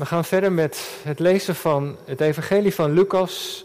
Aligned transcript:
We 0.00 0.06
gaan 0.06 0.24
verder 0.24 0.52
met 0.52 0.88
het 1.02 1.18
lezen 1.18 1.54
van 1.54 1.96
het 2.04 2.20
Evangelie 2.20 2.74
van 2.74 2.92
Lucas. 2.92 3.64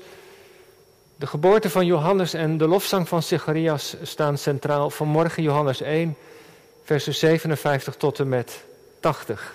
De 1.16 1.28
geboorte 1.28 1.70
van 1.70 1.86
Johannes 1.86 2.34
en 2.34 2.58
de 2.58 2.68
lofzang 2.68 3.08
van 3.08 3.24
Zacharias 3.24 3.96
staan 4.02 4.38
centraal. 4.38 4.90
Vanmorgen 4.90 5.44
Johannes 5.44 5.82
1, 5.82 6.18
versen 6.84 7.14
57 7.14 7.96
tot 7.96 8.20
en 8.20 8.30
met 8.30 8.64
80. 9.00 9.54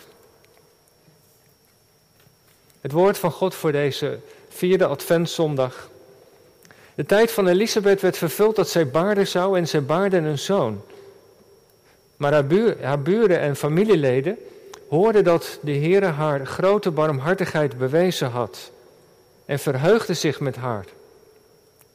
Het 2.80 2.92
woord 2.92 3.18
van 3.18 3.30
God 3.30 3.54
voor 3.54 3.72
deze 3.72 4.18
vierde 4.48 4.86
Adventszondag. 4.86 5.90
De 6.94 7.04
tijd 7.06 7.30
van 7.30 7.46
Elisabeth 7.46 8.00
werd 8.00 8.18
vervuld 8.18 8.56
dat 8.56 8.68
zij 8.68 8.88
baarden 8.88 9.26
zou 9.26 9.58
en 9.58 9.68
zij 9.68 9.84
baarde 9.84 10.16
een 10.16 10.38
zoon. 10.38 10.82
Maar 12.16 12.32
haar 12.80 13.02
buren 13.02 13.40
en 13.40 13.56
familieleden 13.56 14.38
hoorde 14.90 15.22
dat 15.22 15.58
de 15.62 15.76
Heere 15.76 16.06
haar 16.06 16.46
grote 16.46 16.90
barmhartigheid 16.90 17.78
bewezen 17.78 18.30
had 18.30 18.70
en 19.44 19.58
verheugde 19.58 20.14
zich 20.14 20.40
met 20.40 20.56
haar. 20.56 20.84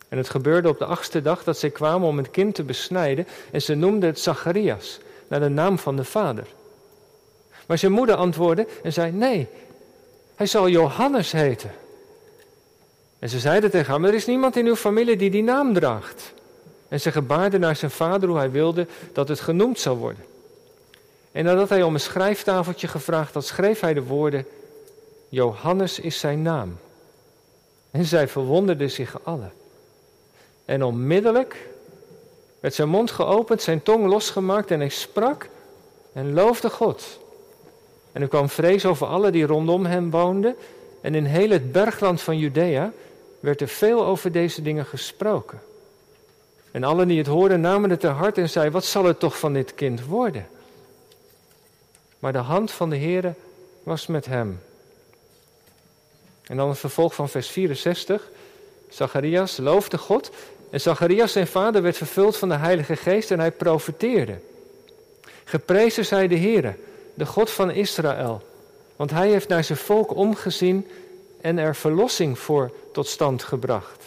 En 0.10 0.18
het 0.18 0.30
gebeurde 0.30 0.70
op 0.70 0.78
de 0.78 0.86
achtste 0.86 1.22
dag 1.22 1.44
dat 1.44 1.58
zij 1.58 1.70
kwamen 1.70 2.08
om 2.08 2.18
het 2.18 2.32
kind 2.32 2.56
te 2.56 2.64
besnijden 2.64 3.28
en 3.52 3.62
ze 3.62 3.76
noemde 3.76 4.06
het 4.06 4.20
Zacharias, 4.20 5.00
naar 5.28 5.40
de 5.40 5.50
naam 5.50 5.80
van 5.80 5.96
de 5.96 6.04
vader. 6.04 6.48
Maar 7.68 7.78
zijn 7.78 7.92
moeder 7.92 8.16
antwoordde 8.16 8.68
en 8.84 8.94
zei, 8.94 9.12
nee, 9.12 9.48
hij 10.36 10.46
zal 10.46 10.70
Johannes 10.70 11.32
heten. 11.32 11.72
En 13.20 13.30
ze 13.30 13.40
zeiden 13.40 13.72
tegen 13.72 13.94
hem, 13.94 14.06
er 14.06 14.14
is 14.14 14.26
niemand 14.26 14.56
in 14.56 14.66
uw 14.66 14.76
familie 14.76 15.18
die 15.18 15.30
die 15.30 15.44
naam 15.44 15.74
draagt. 15.74 16.34
En 16.88 17.02
ze 17.02 17.12
gebaarde 17.12 17.58
naar 17.58 17.76
zijn 17.76 17.92
vader 17.92 18.30
hoe 18.30 18.38
hij 18.38 18.52
wilde 18.52 18.88
dat 19.14 19.28
het 19.28 19.40
genoemd 19.40 19.80
zou 19.80 19.98
worden. 19.98 20.24
En 21.36 21.44
nadat 21.44 21.70
hij 21.70 21.84
om 21.84 21.94
een 21.94 22.00
schrijftafeltje 22.00 22.88
gevraagd 22.88 23.34
had, 23.34 23.46
schreef 23.46 23.80
hij 23.80 23.94
de 23.94 24.04
woorden: 24.04 24.46
Johannes 25.30 26.00
is 26.00 26.20
zijn 26.20 26.42
naam. 26.42 26.78
En 27.92 28.06
zij 28.06 28.28
verwonderden 28.28 28.92
zich 28.92 29.20
allen. 29.24 29.54
En 30.66 30.84
onmiddellijk 30.84 31.68
werd 32.60 32.74
zijn 32.74 32.90
mond 32.90 33.12
geopend, 33.12 33.62
zijn 33.62 33.84
tong 33.84 34.06
losgemaakt 34.08 34.72
en 34.72 34.80
hij 34.80 34.90
sprak 34.90 35.50
en 36.14 36.34
loofde 36.34 36.70
God. 36.70 37.20
En 38.12 38.22
er 38.22 38.28
kwam 38.28 38.50
vrees 38.50 38.86
over 38.86 39.08
alle 39.08 39.32
die 39.32 39.46
rondom 39.46 39.86
hem 39.86 40.12
woonden. 40.12 40.56
En 41.02 41.16
in 41.16 41.26
heel 41.26 41.50
het 41.50 41.72
bergland 41.72 42.22
van 42.22 42.38
Judea 42.38 42.92
werd 43.40 43.62
er 43.62 43.68
veel 43.68 44.06
over 44.06 44.32
deze 44.32 44.62
dingen 44.62 44.86
gesproken. 44.86 45.62
En 46.72 46.84
allen 46.84 47.08
die 47.08 47.18
het 47.18 47.28
hoorden 47.28 47.62
namen 47.62 47.90
het 47.90 48.00
ter 48.00 48.12
hart 48.12 48.38
en 48.38 48.50
zeiden: 48.50 48.74
Wat 48.74 48.86
zal 48.86 49.06
het 49.06 49.20
toch 49.20 49.40
van 49.40 49.54
dit 49.54 49.76
kind 49.76 50.06
worden? 50.06 50.48
Maar 52.26 52.34
de 52.34 52.40
hand 52.40 52.72
van 52.72 52.90
de 52.90 52.98
Heere 52.98 53.34
was 53.84 54.08
met 54.08 54.26
hem. 54.26 54.62
En 56.44 56.58
dan 56.58 56.70
het 56.70 56.78
vervolg 56.78 57.16
van 57.16 57.30
vers 57.30 57.48
64. 57.48 58.30
Zacharias 58.90 59.58
loofde 59.58 59.98
God 59.98 60.32
en 60.70 60.82
Zacharias 60.82 61.32
zijn 61.32 61.48
vader 61.48 61.82
werd 61.82 61.98
vervuld 61.98 62.38
van 62.38 62.50
de 62.50 62.56
Heilige 62.56 62.96
Geest 62.96 63.32
en 63.32 63.40
hij 63.40 63.52
profeteerde. 63.52 64.40
Geprezen 65.44 66.06
zij 66.06 66.28
de 66.28 66.38
Heere, 66.38 66.76
de 67.14 67.26
God 67.26 67.50
van 67.50 67.72
Israël, 67.72 68.42
want 68.96 69.12
hij 69.12 69.30
heeft 69.30 69.48
naar 69.48 69.64
zijn 69.64 69.78
volk 69.78 70.16
omgezien 70.16 70.88
en 71.42 71.58
er 71.58 71.76
verlossing 71.76 72.40
voor 72.40 72.72
tot 72.92 73.08
stand 73.08 73.44
gebracht. 73.44 74.04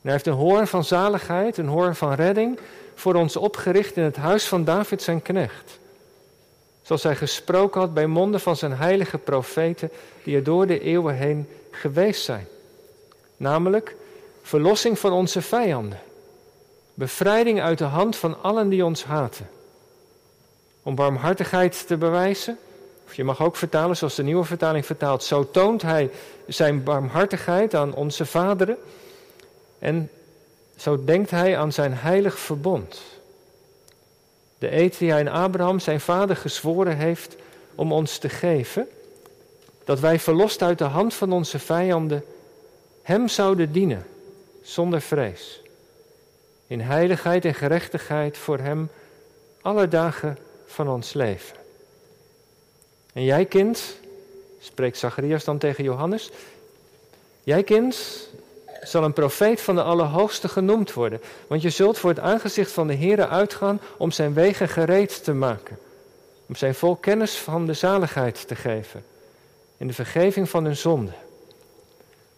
Hij 0.00 0.12
heeft 0.12 0.26
een 0.26 0.32
hoorn 0.32 0.66
van 0.66 0.84
zaligheid, 0.84 1.56
een 1.56 1.68
hoorn 1.68 1.94
van 1.94 2.14
redding 2.14 2.58
voor 2.94 3.14
ons 3.14 3.36
opgericht 3.36 3.96
in 3.96 4.02
het 4.02 4.16
huis 4.16 4.46
van 4.46 4.64
David 4.64 5.02
zijn 5.02 5.22
knecht 5.22 5.78
Zoals 6.88 7.02
hij 7.02 7.16
gesproken 7.16 7.80
had 7.80 7.94
bij 7.94 8.06
monden 8.06 8.40
van 8.40 8.56
zijn 8.56 8.72
heilige 8.72 9.18
profeten 9.18 9.90
die 10.22 10.36
er 10.36 10.42
door 10.42 10.66
de 10.66 10.80
eeuwen 10.80 11.14
heen 11.14 11.48
geweest 11.70 12.24
zijn. 12.24 12.46
Namelijk 13.36 13.96
verlossing 14.42 14.98
van 14.98 15.12
onze 15.12 15.42
vijanden. 15.42 15.98
Bevrijding 16.94 17.60
uit 17.60 17.78
de 17.78 17.84
hand 17.84 18.16
van 18.16 18.42
allen 18.42 18.68
die 18.68 18.84
ons 18.84 19.04
haten. 19.04 19.48
Om 20.82 20.94
barmhartigheid 20.94 21.86
te 21.86 21.96
bewijzen, 21.96 22.58
of 23.06 23.14
je 23.14 23.24
mag 23.24 23.42
ook 23.42 23.56
vertalen 23.56 23.96
zoals 23.96 24.14
de 24.14 24.22
nieuwe 24.22 24.44
vertaling 24.44 24.86
vertaalt, 24.86 25.24
zo 25.24 25.50
toont 25.50 25.82
hij 25.82 26.10
zijn 26.46 26.82
barmhartigheid 26.82 27.74
aan 27.74 27.94
onze 27.94 28.26
vaderen 28.26 28.78
en 29.78 30.10
zo 30.76 31.04
denkt 31.04 31.30
hij 31.30 31.58
aan 31.58 31.72
zijn 31.72 31.94
heilig 31.94 32.38
verbond. 32.38 33.17
De 34.58 34.76
eed 34.76 34.98
die 34.98 35.10
hij 35.10 35.30
Abraham, 35.30 35.78
zijn 35.78 36.00
vader, 36.00 36.36
gezworen 36.36 36.96
heeft 36.96 37.36
om 37.74 37.92
ons 37.92 38.18
te 38.18 38.28
geven. 38.28 38.88
Dat 39.84 40.00
wij 40.00 40.18
verlost 40.18 40.62
uit 40.62 40.78
de 40.78 40.84
hand 40.84 41.14
van 41.14 41.32
onze 41.32 41.58
vijanden 41.58 42.24
hem 43.02 43.28
zouden 43.28 43.72
dienen, 43.72 44.06
zonder 44.62 45.00
vrees. 45.00 45.62
In 46.66 46.80
heiligheid 46.80 47.44
en 47.44 47.54
gerechtigheid 47.54 48.38
voor 48.38 48.58
hem 48.58 48.90
alle 49.62 49.88
dagen 49.88 50.38
van 50.66 50.88
ons 50.88 51.12
leven. 51.12 51.56
En 53.12 53.24
jij 53.24 53.44
kind, 53.44 53.96
spreekt 54.60 54.98
Zacharias 54.98 55.44
dan 55.44 55.58
tegen 55.58 55.84
Johannes, 55.84 56.30
jij 57.42 57.62
kind 57.62 58.28
zal 58.90 59.04
een 59.04 59.12
profeet 59.12 59.60
van 59.60 59.74
de 59.74 59.82
Allerhoogste 59.82 60.48
genoemd 60.48 60.92
worden. 60.92 61.20
Want 61.46 61.62
je 61.62 61.70
zult 61.70 61.98
voor 61.98 62.10
het 62.10 62.20
aangezicht 62.20 62.72
van 62.72 62.86
de 62.86 62.94
Heere 62.94 63.28
uitgaan 63.28 63.80
om 63.96 64.10
zijn 64.10 64.34
wegen 64.34 64.68
gereed 64.68 65.24
te 65.24 65.32
maken. 65.32 65.78
Om 66.48 66.56
zijn 66.56 66.74
volk 66.74 67.02
kennis 67.02 67.36
van 67.36 67.66
de 67.66 67.74
zaligheid 67.74 68.48
te 68.48 68.54
geven. 68.54 69.04
In 69.76 69.86
de 69.86 69.92
vergeving 69.92 70.48
van 70.48 70.64
hun 70.64 70.76
zonde. 70.76 71.12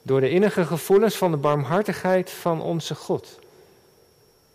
Door 0.02 0.20
de 0.20 0.30
innige 0.30 0.64
gevoelens 0.64 1.16
van 1.16 1.30
de 1.30 1.36
barmhartigheid 1.36 2.30
van 2.30 2.62
onze 2.62 2.94
God. 2.94 3.38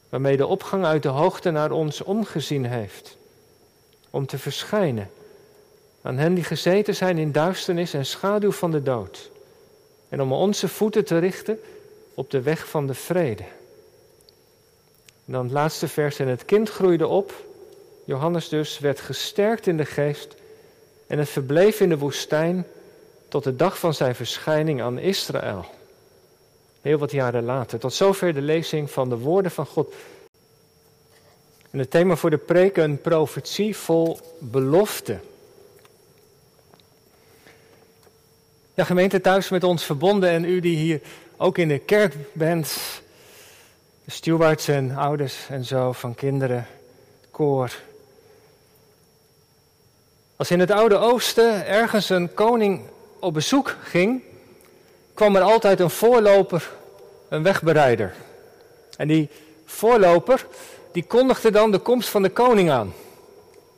Waarmee 0.09 0.37
de 0.37 0.47
opgang 0.47 0.85
uit 0.85 1.03
de 1.03 1.09
hoogte 1.09 1.51
naar 1.51 1.71
ons 1.71 2.03
omgezien 2.03 2.65
heeft. 2.65 3.17
Om 4.09 4.25
te 4.25 4.37
verschijnen 4.37 5.09
aan 6.01 6.17
hen 6.17 6.33
die 6.33 6.43
gezeten 6.43 6.95
zijn 6.95 7.17
in 7.17 7.31
duisternis 7.31 7.93
en 7.93 8.05
schaduw 8.05 8.51
van 8.51 8.71
de 8.71 8.83
dood. 8.83 9.29
En 10.09 10.21
om 10.21 10.33
onze 10.33 10.67
voeten 10.67 11.05
te 11.05 11.17
richten 11.17 11.59
op 12.15 12.31
de 12.31 12.41
weg 12.41 12.69
van 12.69 12.87
de 12.87 12.93
vrede. 12.93 13.43
Dan 15.25 15.43
het 15.43 15.51
laatste 15.51 15.87
vers. 15.87 16.19
En 16.19 16.27
het 16.27 16.45
kind 16.45 16.69
groeide 16.69 17.07
op, 17.07 17.45
Johannes 18.05 18.49
dus, 18.49 18.79
werd 18.79 18.99
gesterkt 18.99 19.67
in 19.67 19.77
de 19.77 19.85
geest 19.85 20.35
en 21.07 21.19
het 21.19 21.29
verbleef 21.29 21.79
in 21.79 21.89
de 21.89 21.97
woestijn 21.97 22.65
tot 23.27 23.43
de 23.43 23.55
dag 23.55 23.79
van 23.79 23.93
zijn 23.93 24.15
verschijning 24.15 24.81
aan 24.81 24.99
Israël. 24.99 25.65
Heel 26.81 26.97
wat 26.97 27.11
jaren 27.11 27.43
later. 27.43 27.79
Tot 27.79 27.93
zover 27.93 28.33
de 28.33 28.41
lezing 28.41 28.91
van 28.91 29.09
de 29.09 29.17
woorden 29.17 29.51
van 29.51 29.65
God. 29.65 29.93
En 31.71 31.79
het 31.79 31.91
thema 31.91 32.15
voor 32.15 32.29
de 32.29 32.37
preek 32.37 32.77
een 32.77 33.01
profetie 33.01 33.77
vol 33.77 34.19
belofte. 34.39 35.19
Ja, 38.73 38.83
gemeente 38.83 39.21
thuis 39.21 39.49
met 39.49 39.63
ons 39.63 39.83
verbonden 39.83 40.29
en 40.29 40.45
u 40.45 40.59
die 40.59 40.77
hier 40.77 41.01
ook 41.37 41.57
in 41.57 41.67
de 41.67 41.79
kerk 41.79 42.15
bent, 42.33 42.77
de 44.03 44.11
stewards 44.11 44.67
en 44.67 44.95
ouders 44.95 45.35
en 45.49 45.65
zo 45.65 45.91
van 45.91 46.15
kinderen, 46.15 46.67
koor. 47.31 47.71
Als 50.35 50.51
in 50.51 50.59
het 50.59 50.71
Oude 50.71 50.97
Oosten 50.97 51.67
ergens 51.67 52.09
een 52.09 52.33
koning 52.33 52.81
op 53.19 53.33
bezoek 53.33 53.75
ging, 53.81 54.21
kwam 55.13 55.35
er 55.35 55.41
altijd 55.41 55.79
een 55.79 55.89
voorloper, 55.89 56.71
een 57.29 57.43
wegbereider. 57.43 58.13
En 58.97 59.07
die 59.07 59.29
voorloper, 59.65 60.47
die 60.91 61.03
kondigde 61.03 61.51
dan 61.51 61.71
de 61.71 61.79
komst 61.79 62.09
van 62.09 62.21
de 62.21 62.29
koning 62.29 62.71
aan. 62.71 62.93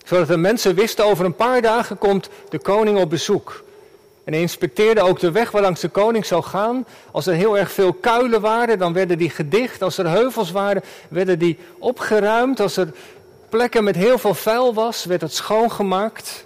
Zodat 0.06 0.27
de 0.27 0.38
mensen 0.38 0.75
wisten, 0.75 1.06
over 1.06 1.25
een 1.25 1.36
paar 1.36 1.62
dagen 1.62 1.98
komt 1.98 2.30
de 2.50 2.59
koning 2.59 3.00
op 3.00 3.09
bezoek. 3.09 3.63
En 4.27 4.33
hij 4.33 4.41
inspecteerde 4.41 5.01
ook 5.01 5.19
de 5.19 5.31
weg 5.31 5.51
waarlangs 5.51 5.81
de 5.81 5.89
koning 5.89 6.25
zou 6.25 6.44
gaan. 6.44 6.85
Als 7.12 7.27
er 7.27 7.33
heel 7.33 7.57
erg 7.57 7.71
veel 7.71 7.94
kuilen 7.94 8.41
waren, 8.41 8.79
dan 8.79 8.94
werden 8.94 9.18
die 9.18 9.29
gedicht. 9.29 9.81
Als 9.81 9.97
er 9.97 10.09
heuvels 10.09 10.51
waren, 10.51 10.83
werden 11.09 11.39
die 11.39 11.57
opgeruimd. 11.79 12.59
Als 12.59 12.77
er 12.77 12.91
plekken 13.50 13.83
met 13.83 13.95
heel 13.95 14.18
veel 14.18 14.33
vuil 14.33 14.74
was, 14.74 15.06
werd 15.06 15.21
het 15.21 15.33
schoongemaakt. 15.33 16.45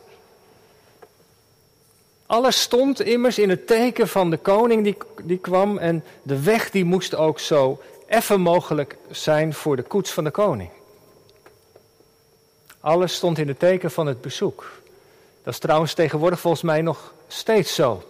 Alles 2.25 2.61
stond 2.61 3.01
immers 3.01 3.39
in 3.39 3.49
het 3.49 3.67
teken 3.67 4.07
van 4.07 4.29
de 4.29 4.37
koning 4.37 4.83
die, 4.83 4.97
die 5.23 5.37
kwam. 5.37 5.77
En 5.77 6.03
de 6.23 6.41
weg 6.41 6.69
die 6.69 6.85
moest 6.85 7.15
ook 7.15 7.39
zo 7.39 7.81
effen 8.07 8.41
mogelijk 8.41 8.97
zijn 9.11 9.53
voor 9.53 9.75
de 9.75 9.83
koets 9.83 10.11
van 10.11 10.23
de 10.23 10.31
koning. 10.31 10.69
Alles 12.79 13.13
stond 13.13 13.37
in 13.37 13.47
het 13.47 13.59
teken 13.59 13.91
van 13.91 14.05
het 14.07 14.21
bezoek. 14.21 14.80
Dat 15.43 15.53
is 15.53 15.59
trouwens 15.59 15.93
tegenwoordig 15.93 16.39
volgens 16.39 16.63
mij 16.63 16.81
nog 16.81 17.13
steeds 17.27 17.75
zo. 17.75 18.03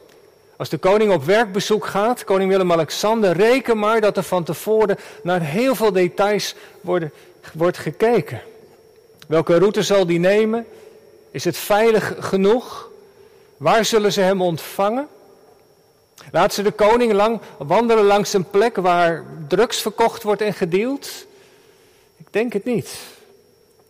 Als 0.57 0.69
de 0.69 0.77
koning 0.77 1.11
op 1.11 1.23
werkbezoek 1.23 1.85
gaat, 1.85 2.23
koning 2.23 2.49
Willem-Alexander, 2.49 3.31
reken 3.33 3.77
maar 3.77 4.01
dat 4.01 4.17
er 4.17 4.23
van 4.23 4.43
tevoren 4.43 4.97
naar 5.23 5.41
heel 5.41 5.75
veel 5.75 5.91
details 5.91 6.55
wordt 7.53 7.77
gekeken. 7.77 8.41
Welke 9.27 9.57
route 9.57 9.83
zal 9.83 10.05
die 10.05 10.19
nemen? 10.19 10.67
Is 11.31 11.43
het 11.43 11.57
veilig 11.57 12.15
genoeg? 12.19 12.89
Waar 13.57 13.85
zullen 13.85 14.13
ze 14.13 14.21
hem 14.21 14.41
ontvangen? 14.41 15.07
Laat 16.31 16.53
ze 16.53 16.61
de 16.61 16.71
koning 16.71 17.13
lang 17.13 17.39
wandelen 17.57 18.05
langs 18.05 18.33
een 18.33 18.49
plek 18.49 18.75
waar 18.75 19.25
drugs 19.47 19.81
verkocht 19.81 20.23
wordt 20.23 20.41
en 20.41 20.53
gedeeld? 20.53 21.25
Ik 22.17 22.27
denk 22.29 22.53
het 22.53 22.65
niet. 22.65 22.99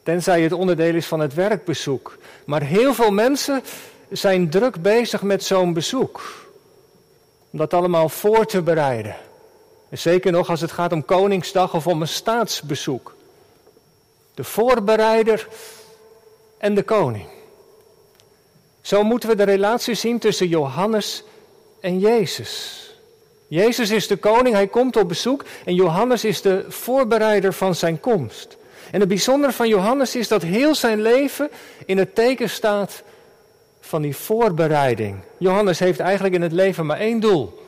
Tenzij 0.03 0.41
het 0.41 0.51
onderdeel 0.51 0.95
is 0.95 1.05
van 1.05 1.19
het 1.19 1.33
werkbezoek. 1.33 2.17
Maar 2.45 2.61
heel 2.61 2.93
veel 2.93 3.11
mensen 3.11 3.63
zijn 4.09 4.49
druk 4.49 4.81
bezig 4.81 5.21
met 5.21 5.43
zo'n 5.43 5.73
bezoek. 5.73 6.21
Om 7.51 7.57
dat 7.59 7.73
allemaal 7.73 8.09
voor 8.09 8.45
te 8.45 8.61
bereiden. 8.61 9.15
En 9.89 9.97
zeker 9.97 10.31
nog 10.31 10.49
als 10.49 10.61
het 10.61 10.71
gaat 10.71 10.91
om 10.91 11.05
Koningsdag 11.05 11.73
of 11.73 11.87
om 11.87 12.01
een 12.01 12.07
staatsbezoek. 12.07 13.15
De 14.33 14.43
voorbereider 14.43 15.47
en 16.57 16.75
de 16.75 16.83
koning. 16.83 17.25
Zo 18.81 19.03
moeten 19.03 19.29
we 19.29 19.35
de 19.35 19.43
relatie 19.43 19.93
zien 19.93 20.19
tussen 20.19 20.47
Johannes 20.47 21.23
en 21.79 21.99
Jezus. 21.99 22.79
Jezus 23.47 23.89
is 23.89 24.07
de 24.07 24.17
koning, 24.17 24.55
hij 24.55 24.67
komt 24.67 24.95
op 24.95 25.07
bezoek 25.07 25.45
en 25.65 25.75
Johannes 25.75 26.25
is 26.25 26.41
de 26.41 26.65
voorbereider 26.67 27.53
van 27.53 27.75
zijn 27.75 27.99
komst. 27.99 28.57
En 28.91 28.99
het 28.99 29.09
bijzondere 29.09 29.53
van 29.53 29.67
Johannes 29.67 30.15
is 30.15 30.27
dat 30.27 30.41
heel 30.41 30.75
zijn 30.75 31.01
leven 31.01 31.49
in 31.85 31.97
het 31.97 32.15
teken 32.15 32.49
staat 32.49 33.03
van 33.79 34.01
die 34.01 34.15
voorbereiding. 34.15 35.15
Johannes 35.37 35.79
heeft 35.79 35.99
eigenlijk 35.99 36.35
in 36.35 36.41
het 36.41 36.51
leven 36.51 36.85
maar 36.85 36.99
één 36.99 37.19
doel. 37.19 37.59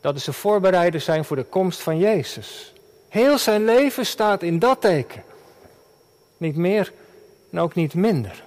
Dat 0.00 0.16
is 0.16 0.24
de 0.24 0.32
voorbereider 0.32 1.00
zijn 1.00 1.24
voor 1.24 1.36
de 1.36 1.44
komst 1.44 1.80
van 1.80 1.98
Jezus. 1.98 2.72
Heel 3.08 3.38
zijn 3.38 3.64
leven 3.64 4.06
staat 4.06 4.42
in 4.42 4.58
dat 4.58 4.80
teken. 4.80 5.22
Niet 6.36 6.56
meer 6.56 6.92
en 7.50 7.58
ook 7.58 7.74
niet 7.74 7.94
minder. 7.94 8.44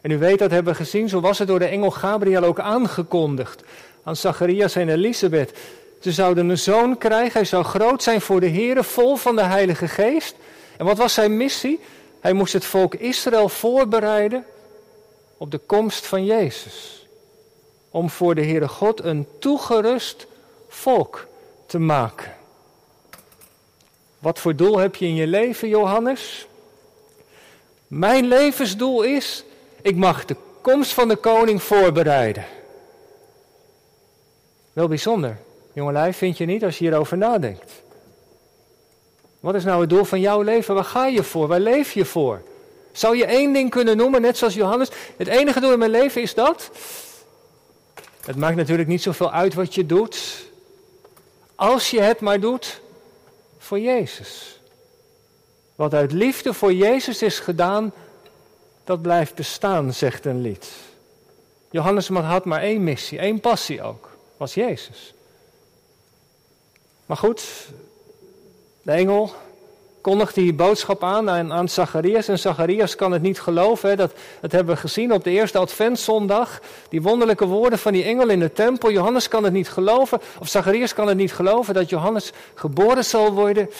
En 0.00 0.10
u 0.10 0.18
weet 0.18 0.38
dat 0.38 0.50
hebben 0.50 0.72
we 0.72 0.78
gezien, 0.78 1.08
zo 1.08 1.20
was 1.20 1.38
het 1.38 1.48
door 1.48 1.58
de 1.58 1.64
engel 1.64 1.90
Gabriel 1.90 2.44
ook 2.44 2.60
aangekondigd 2.60 3.62
aan 4.02 4.16
Zacharias 4.16 4.76
en 4.76 4.88
Elisabeth. 4.88 5.58
Ze 6.02 6.12
zouden 6.12 6.48
een 6.48 6.58
zoon 6.58 6.98
krijgen, 6.98 7.32
hij 7.32 7.44
zou 7.44 7.64
groot 7.64 8.02
zijn 8.02 8.20
voor 8.20 8.40
de 8.40 8.46
Heer, 8.46 8.84
vol 8.84 9.16
van 9.16 9.36
de 9.36 9.42
Heilige 9.42 9.88
Geest. 9.88 10.34
En 10.76 10.84
wat 10.84 10.98
was 10.98 11.14
zijn 11.14 11.36
missie? 11.36 11.80
Hij 12.20 12.32
moest 12.32 12.52
het 12.52 12.64
volk 12.64 12.94
Israël 12.94 13.48
voorbereiden 13.48 14.44
op 15.36 15.50
de 15.50 15.58
komst 15.58 16.06
van 16.06 16.24
Jezus. 16.24 17.06
Om 17.90 18.10
voor 18.10 18.34
de 18.34 18.44
Heere 18.44 18.68
God 18.68 19.04
een 19.04 19.26
toegerust 19.38 20.26
volk 20.68 21.26
te 21.66 21.78
maken. 21.78 22.34
Wat 24.18 24.38
voor 24.38 24.56
doel 24.56 24.78
heb 24.78 24.94
je 24.94 25.06
in 25.06 25.14
je 25.14 25.26
leven, 25.26 25.68
Johannes? 25.68 26.46
Mijn 27.86 28.24
levensdoel 28.24 29.02
is, 29.02 29.44
ik 29.82 29.96
mag 29.96 30.24
de 30.24 30.36
komst 30.60 30.92
van 30.92 31.08
de 31.08 31.16
koning 31.16 31.62
voorbereiden. 31.62 32.44
Wel 34.72 34.88
bijzonder, 34.88 35.38
jongelui, 35.72 36.12
vind 36.12 36.38
je 36.38 36.44
niet 36.44 36.64
als 36.64 36.78
je 36.78 36.84
hierover 36.84 37.16
nadenkt? 37.16 37.72
Wat 39.40 39.54
is 39.54 39.64
nou 39.64 39.80
het 39.80 39.90
doel 39.90 40.04
van 40.04 40.20
jouw 40.20 40.42
leven? 40.42 40.74
Waar 40.74 40.84
ga 40.84 41.06
je 41.06 41.22
voor? 41.22 41.46
Waar 41.46 41.60
leef 41.60 41.92
je 41.92 42.04
voor? 42.04 42.42
Zou 42.92 43.16
je 43.16 43.24
één 43.24 43.52
ding 43.52 43.70
kunnen 43.70 43.96
noemen, 43.96 44.20
net 44.20 44.36
zoals 44.36 44.54
Johannes? 44.54 44.88
Het 45.16 45.28
enige 45.28 45.60
doel 45.60 45.72
in 45.72 45.78
mijn 45.78 45.90
leven 45.90 46.22
is 46.22 46.34
dat. 46.34 46.70
Het 48.24 48.36
maakt 48.36 48.56
natuurlijk 48.56 48.88
niet 48.88 49.02
zoveel 49.02 49.32
uit 49.32 49.54
wat 49.54 49.74
je 49.74 49.86
doet. 49.86 50.44
Als 51.54 51.90
je 51.90 52.00
het 52.00 52.20
maar 52.20 52.40
doet 52.40 52.80
voor 53.58 53.80
Jezus. 53.80 54.60
Wat 55.74 55.94
uit 55.94 56.12
liefde 56.12 56.54
voor 56.54 56.72
Jezus 56.72 57.22
is 57.22 57.38
gedaan, 57.38 57.92
dat 58.84 59.02
blijft 59.02 59.34
bestaan, 59.34 59.92
zegt 59.92 60.24
een 60.24 60.40
lied. 60.40 60.68
Johannes 61.70 62.08
had 62.08 62.44
maar 62.44 62.62
één 62.62 62.84
missie, 62.84 63.18
één 63.18 63.40
passie 63.40 63.82
ook, 63.82 64.08
was 64.36 64.54
Jezus. 64.54 65.14
Maar 67.12 67.20
goed, 67.20 67.68
de 68.82 68.92
engel 68.92 69.32
kondigt 70.00 70.34
die 70.34 70.54
boodschap 70.54 71.04
aan 71.04 71.30
aan, 71.30 71.52
aan 71.52 71.68
Zacharias. 71.68 72.28
En 72.28 72.38
Zacharias 72.38 72.94
kan 72.94 73.12
het 73.12 73.22
niet 73.22 73.40
geloven. 73.40 73.88
Hè. 73.88 73.96
Dat, 73.96 74.12
dat 74.40 74.52
hebben 74.52 74.74
we 74.74 74.80
gezien 74.80 75.12
op 75.12 75.24
de 75.24 75.30
eerste 75.30 75.58
adventszondag. 75.58 76.60
Die 76.88 77.02
wonderlijke 77.02 77.46
woorden 77.46 77.78
van 77.78 77.92
die 77.92 78.04
engel 78.04 78.28
in 78.28 78.40
de 78.40 78.52
tempel. 78.52 78.90
Johannes 78.90 79.28
kan 79.28 79.44
het 79.44 79.52
niet 79.52 79.68
geloven. 79.68 80.20
Of 80.38 80.48
Zacharias 80.48 80.94
kan 80.94 81.08
het 81.08 81.16
niet 81.16 81.32
geloven 81.32 81.74
dat 81.74 81.88
Johannes 81.88 82.32
geboren 82.54 83.04
zal 83.04 83.32
worden. 83.32 83.70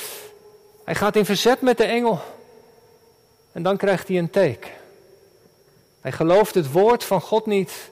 Hij 0.84 0.94
gaat 0.94 1.16
in 1.16 1.24
verzet 1.24 1.60
met 1.60 1.76
de 1.76 1.84
engel. 1.84 2.20
En 3.52 3.62
dan 3.62 3.76
krijgt 3.76 4.08
hij 4.08 4.18
een 4.18 4.30
teken. 4.30 4.70
Hij 6.00 6.12
gelooft 6.12 6.54
het 6.54 6.72
woord 6.72 7.04
van 7.04 7.20
God 7.20 7.46
niet. 7.46 7.90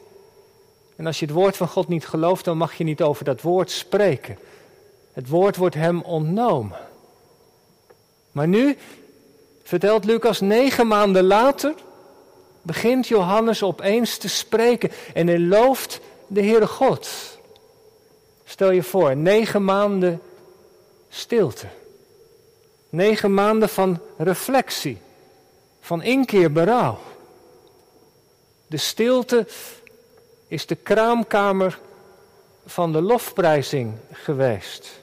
En 0.97 1.07
als 1.07 1.19
je 1.19 1.27
het 1.27 1.35
woord 1.35 1.57
van 1.57 1.69
God 1.69 1.89
niet 1.89 2.07
gelooft, 2.07 2.45
dan 2.45 2.57
mag 2.57 2.75
je 2.75 2.85
niet 2.85 3.03
over 3.03 3.25
dat 3.25 3.41
woord 3.41 3.71
spreken. 3.71 4.39
Het 5.13 5.29
woord 5.29 5.57
wordt 5.57 5.75
hem 5.75 6.03
ontnomen. 6.03 6.79
Maar 8.33 8.49
nu, 8.49 8.77
vertelt 9.63 10.05
Lucas, 10.05 10.41
negen 10.41 10.87
maanden 10.87 11.25
later, 11.25 11.75
begint 12.63 13.09
Johannes 13.09 13.63
opeens 13.63 14.19
te 14.19 14.29
spreken 14.29 14.91
en 15.15 15.27
hij 15.27 15.41
looft 15.41 16.01
de 16.27 16.43
Heere 16.43 16.67
God. 16.67 17.09
Stel 18.45 18.71
je 18.71 18.83
voor, 18.83 19.17
negen 19.17 19.65
maanden 19.65 20.21
stilte. 21.09 21.67
Negen 22.89 23.35
maanden 23.35 23.69
van 23.69 23.99
reflectie, 24.17 24.99
van 25.81 26.03
inkeer, 26.03 26.53
berouw. 26.53 26.99
De 28.67 28.77
stilte 28.77 29.47
is 30.49 30.67
de 30.67 30.75
kraamkamer 30.75 31.79
van 32.71 32.93
de 32.93 33.03
lofprijzing 33.03 33.95
geweest. 34.13 35.01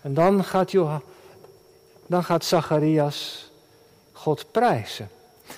En 0.00 0.14
dan 0.14 0.44
gaat, 0.44 0.70
Johannes 0.70 1.02
dan 2.06 2.24
gaat 2.24 2.44
Zacharias 2.44 3.50
God 4.12 4.46
prijzen. 4.50 5.10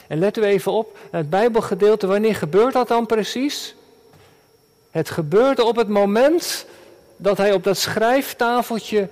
En 0.06 0.18
let 0.18 0.36
u 0.36 0.42
even 0.42 0.72
op, 0.72 0.98
het 1.10 1.30
Bijbelgedeelte, 1.30 2.06
wanneer 2.06 2.34
gebeurt 2.34 2.72
dat 2.72 2.88
dan 2.88 3.06
precies? 3.06 3.74
Het 4.90 5.10
gebeurde 5.10 5.64
op 5.64 5.76
het 5.76 5.88
moment 5.88 6.66
dat 7.16 7.36
hij 7.36 7.52
op 7.52 7.64
dat 7.64 7.76
schrijftafeltje 7.76 9.08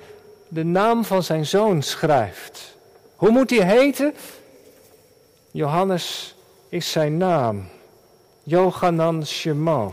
de 0.49 0.65
naam 0.65 1.05
van 1.05 1.23
zijn 1.23 1.47
zoon 1.47 1.83
schrijft. 1.83 2.77
Hoe 3.17 3.31
moet 3.31 3.51
hij 3.51 3.67
heten? 3.67 4.15
Johannes 5.51 6.35
is 6.69 6.91
zijn 6.91 7.17
naam. 7.17 7.69
Johanan 8.43 9.27
Shema. 9.27 9.91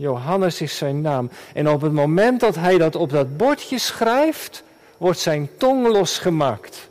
Johannes 0.00 0.60
is 0.60 0.76
zijn 0.76 1.00
naam. 1.00 1.30
En 1.54 1.68
op 1.68 1.80
het 1.80 1.92
moment 1.92 2.40
dat 2.40 2.54
hij 2.54 2.78
dat 2.78 2.96
op 2.96 3.10
dat 3.10 3.36
bordje 3.36 3.78
schrijft, 3.78 4.62
wordt 4.96 5.18
zijn 5.18 5.50
tong 5.56 5.86
losgemaakt. 5.86 6.88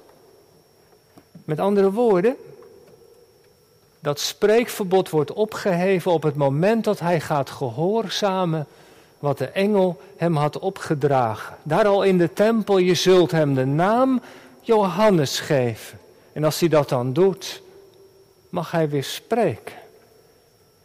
Met 1.45 1.59
andere 1.59 1.91
woorden, 1.91 2.35
dat 3.99 4.19
spreekverbod 4.19 5.09
wordt 5.09 5.33
opgeheven 5.33 6.11
op 6.11 6.23
het 6.23 6.35
moment 6.35 6.83
dat 6.83 6.99
hij 6.99 7.19
gaat 7.19 7.49
gehoorzamen 7.49 8.67
wat 9.19 9.37
de 9.37 9.47
engel 9.47 10.01
hem 10.17 10.35
had 10.35 10.59
opgedragen. 10.59 11.55
Daar 11.63 11.87
al 11.87 12.03
in 12.03 12.17
de 12.17 12.33
tempel, 12.33 12.77
je 12.77 12.95
zult 12.95 13.31
hem 13.31 13.53
de 13.53 13.65
naam 13.65 14.21
Johannes 14.61 15.39
geven. 15.39 15.99
En 16.33 16.43
als 16.43 16.59
hij 16.59 16.69
dat 16.69 16.89
dan 16.89 17.13
doet, 17.13 17.61
mag 18.49 18.71
hij 18.71 18.89
weer 18.89 19.03
spreken. 19.03 19.78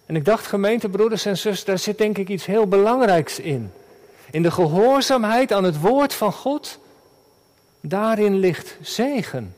En 0.06 0.16
ik 0.16 0.24
dacht, 0.24 0.46
gemeentebroeders 0.46 1.26
en 1.26 1.38
zusters, 1.38 1.64
daar 1.64 1.78
zit 1.78 1.98
denk 1.98 2.18
ik 2.18 2.28
iets 2.28 2.46
heel 2.46 2.66
belangrijks 2.66 3.38
in. 3.38 3.72
In 4.30 4.42
de 4.42 4.50
gehoorzaamheid 4.50 5.52
aan 5.52 5.64
het 5.64 5.80
woord 5.80 6.14
van 6.14 6.32
God 6.32 6.78
Daarin 7.86 8.38
ligt 8.38 8.76
zegen. 8.80 9.56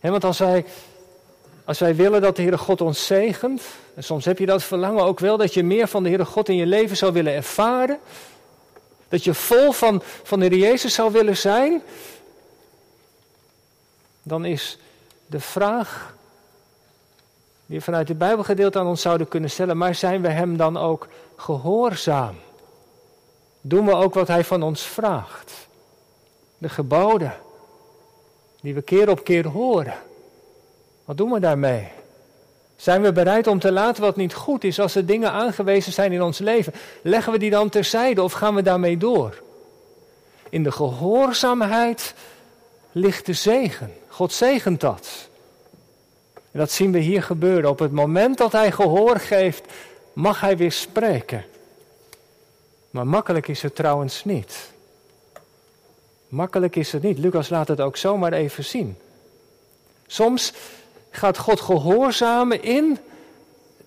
want 0.00 0.24
als 0.24 0.38
wij, 0.38 0.64
als 1.64 1.78
wij 1.78 1.96
willen 1.96 2.20
dat 2.20 2.36
de 2.36 2.42
Heere 2.42 2.58
God 2.58 2.80
ons 2.80 3.06
zegent, 3.06 3.62
en 3.94 4.04
soms 4.04 4.24
heb 4.24 4.38
je 4.38 4.46
dat 4.46 4.62
verlangen 4.62 5.04
ook 5.04 5.20
wel, 5.20 5.36
dat 5.36 5.54
je 5.54 5.62
meer 5.62 5.88
van 5.88 6.02
de 6.02 6.08
Heere 6.08 6.24
God 6.24 6.48
in 6.48 6.56
je 6.56 6.66
leven 6.66 6.96
zou 6.96 7.12
willen 7.12 7.32
ervaren, 7.32 7.98
dat 9.08 9.24
je 9.24 9.34
vol 9.34 9.72
van, 9.72 10.02
van 10.22 10.40
de 10.40 10.46
Heer 10.46 10.58
Jezus 10.58 10.94
zou 10.94 11.12
willen 11.12 11.36
zijn, 11.36 11.82
dan 14.22 14.44
is 14.44 14.78
de 15.26 15.40
vraag 15.40 16.15
die 17.66 17.80
vanuit 17.80 18.08
het 18.08 18.18
Bijbelgedeelte 18.18 18.78
aan 18.78 18.86
ons 18.86 19.00
zouden 19.00 19.28
kunnen 19.28 19.50
stellen, 19.50 19.76
maar 19.76 19.94
zijn 19.94 20.22
we 20.22 20.28
Hem 20.28 20.56
dan 20.56 20.76
ook 20.76 21.08
gehoorzaam? 21.36 22.34
Doen 23.60 23.86
we 23.86 23.94
ook 23.94 24.14
wat 24.14 24.28
Hij 24.28 24.44
van 24.44 24.62
ons 24.62 24.82
vraagt? 24.82 25.66
de 26.58 26.68
geboden 26.68 27.34
die 28.60 28.74
we 28.74 28.82
keer 28.82 29.10
op 29.10 29.24
keer 29.24 29.46
horen. 29.46 29.94
Wat 31.04 31.16
doen 31.16 31.30
we 31.30 31.40
daarmee? 31.40 31.88
Zijn 32.76 33.02
we 33.02 33.12
bereid 33.12 33.46
om 33.46 33.58
te 33.58 33.72
laten 33.72 34.02
wat 34.02 34.16
niet 34.16 34.34
goed 34.34 34.64
is 34.64 34.80
als 34.80 34.94
er 34.94 35.06
dingen 35.06 35.32
aangewezen 35.32 35.92
zijn 35.92 36.12
in 36.12 36.22
ons 36.22 36.38
leven? 36.38 36.72
Leggen 37.02 37.32
we 37.32 37.38
die 37.38 37.50
dan 37.50 37.68
terzijde 37.68 38.22
of 38.22 38.32
gaan 38.32 38.54
we 38.54 38.62
daarmee 38.62 38.96
door? 38.96 39.42
In 40.48 40.62
de 40.62 40.72
gehoorzaamheid 40.72 42.14
ligt 42.92 43.26
de 43.26 43.32
zegen. 43.32 43.92
God 44.08 44.32
zegent 44.32 44.80
dat. 44.80 45.28
En 46.56 46.62
dat 46.62 46.70
zien 46.70 46.92
we 46.92 46.98
hier 46.98 47.22
gebeuren. 47.22 47.70
Op 47.70 47.78
het 47.78 47.92
moment 47.92 48.38
dat 48.38 48.52
hij 48.52 48.72
gehoor 48.72 49.16
geeft, 49.16 49.64
mag 50.12 50.40
hij 50.40 50.56
weer 50.56 50.72
spreken. 50.72 51.44
Maar 52.90 53.06
makkelijk 53.06 53.48
is 53.48 53.62
het 53.62 53.74
trouwens 53.74 54.24
niet. 54.24 54.70
Makkelijk 56.28 56.76
is 56.76 56.92
het 56.92 57.02
niet. 57.02 57.18
Lucas 57.18 57.48
laat 57.48 57.68
het 57.68 57.80
ook 57.80 57.96
zomaar 57.96 58.32
even 58.32 58.64
zien. 58.64 58.96
Soms 60.06 60.52
gaat 61.10 61.38
God 61.38 61.60
gehoorzamen 61.60 62.62
in 62.62 62.98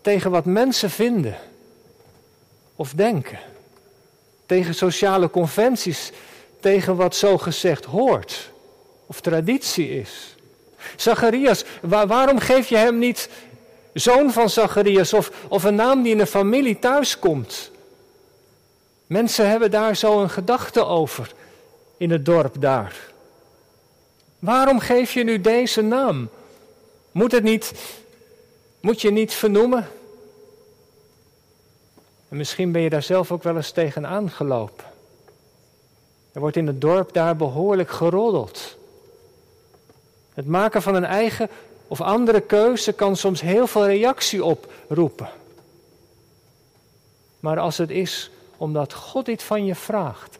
tegen 0.02 0.32
wat 0.32 0.46
mensen 0.46 0.90
vinden 0.90 1.38
of 2.76 2.94
denken. 2.94 3.40
Tegen 4.46 4.76
sociale 4.76 5.30
conventies, 5.30 6.12
tegen 6.60 6.96
wat 6.96 7.16
zo 7.16 7.38
gezegd 7.38 7.86
hoort 7.86 8.52
of 9.06 9.22
traditie 9.22 9.90
is. 10.00 10.36
Zacharias, 10.95 11.63
waarom 11.81 12.39
geef 12.39 12.67
je 12.67 12.77
hem 12.77 12.98
niet 12.98 13.29
zoon 13.93 14.31
van 14.31 14.50
Zacharias 14.50 15.13
of, 15.13 15.31
of 15.48 15.63
een 15.63 15.75
naam 15.75 16.01
die 16.01 16.12
in 16.12 16.17
de 16.17 16.27
familie 16.27 16.79
thuiskomt? 16.79 17.71
Mensen 19.07 19.50
hebben 19.50 19.71
daar 19.71 19.95
zo 19.95 20.21
een 20.21 20.29
gedachte 20.29 20.86
over 20.86 21.31
in 21.98 22.12
het 22.12 22.25
dorp 22.25 22.55
daar. 22.62 22.95
Waarom 24.39 24.79
geef 24.79 25.12
je 25.12 25.24
nu 25.24 25.41
deze 25.41 25.81
naam? 25.81 26.29
Moet 27.12 27.31
het 27.31 27.43
niet, 27.43 27.74
moet 28.79 29.01
je 29.01 29.12
niet 29.12 29.33
vernoemen? 29.33 29.88
En 32.29 32.38
misschien 32.38 32.71
ben 32.71 32.81
je 32.81 32.89
daar 32.89 33.03
zelf 33.03 33.31
ook 33.31 33.43
wel 33.43 33.55
eens 33.55 33.71
tegen 33.71 34.07
aangelopen. 34.07 34.86
Er 36.31 36.39
wordt 36.39 36.55
in 36.55 36.67
het 36.67 36.81
dorp 36.81 37.13
daar 37.13 37.36
behoorlijk 37.36 37.89
geroddeld. 37.91 38.77
Het 40.39 40.48
maken 40.48 40.81
van 40.81 40.96
een 40.96 41.05
eigen 41.05 41.50
of 41.88 42.01
andere 42.01 42.41
keuze 42.41 42.93
kan 42.93 43.15
soms 43.15 43.41
heel 43.41 43.67
veel 43.67 43.86
reactie 43.86 44.43
oproepen. 44.43 45.29
Maar 47.39 47.60
als 47.60 47.77
het 47.77 47.89
is 47.89 48.31
omdat 48.58 48.93
God 48.93 49.25
dit 49.25 49.43
van 49.43 49.65
je 49.65 49.75
vraagt, 49.75 50.38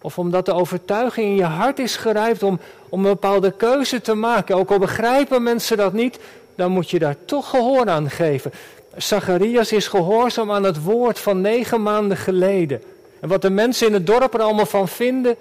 of 0.00 0.18
omdat 0.18 0.46
de 0.46 0.52
overtuiging 0.52 1.26
in 1.26 1.34
je 1.34 1.44
hart 1.44 1.78
is 1.78 1.96
gerijpt 1.96 2.42
om, 2.42 2.60
om 2.88 2.98
een 2.98 3.10
bepaalde 3.10 3.52
keuze 3.52 4.00
te 4.00 4.14
maken, 4.14 4.56
ook 4.56 4.70
al 4.70 4.78
begrijpen 4.78 5.42
mensen 5.42 5.76
dat 5.76 5.92
niet, 5.92 6.18
dan 6.54 6.70
moet 6.70 6.90
je 6.90 6.98
daar 6.98 7.16
toch 7.24 7.50
gehoor 7.50 7.88
aan 7.88 8.10
geven. 8.10 8.52
Zacharias 8.96 9.72
is 9.72 9.88
gehoorzaam 9.88 10.52
aan 10.52 10.64
het 10.64 10.82
woord 10.82 11.18
van 11.18 11.40
negen 11.40 11.82
maanden 11.82 12.16
geleden. 12.16 12.82
En 13.20 13.28
wat 13.28 13.42
de 13.42 13.50
mensen 13.50 13.86
in 13.86 13.92
het 13.92 14.06
dorp 14.06 14.34
er 14.34 14.42
allemaal 14.42 14.66
van 14.66 14.88
vinden, 14.88 15.36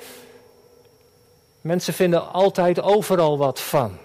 mensen 1.61 1.93
vinden 1.93 2.31
altijd 2.31 2.81
overal 2.81 3.37
wat 3.37 3.59
van. 3.59 3.97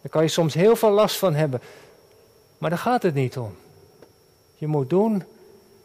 Daar 0.00 0.10
kan 0.10 0.22
je 0.22 0.28
soms 0.28 0.54
heel 0.54 0.76
veel 0.76 0.90
last 0.90 1.16
van 1.16 1.34
hebben. 1.34 1.60
Maar 2.58 2.70
daar 2.70 2.78
gaat 2.78 3.02
het 3.02 3.14
niet 3.14 3.38
om. 3.38 3.56
Je 4.54 4.66
moet 4.66 4.90
doen 4.90 5.24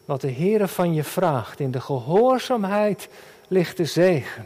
wat 0.06 0.22
de 0.22 0.27
Heer 0.27 0.68
van 0.68 0.94
je 0.94 1.03
vraagt. 1.03 1.60
In 1.60 1.72
de 1.72 1.82
gehoorzaamheid 1.82 3.10
ligt 3.48 3.77
de 3.77 3.86
zegen. 3.86 4.46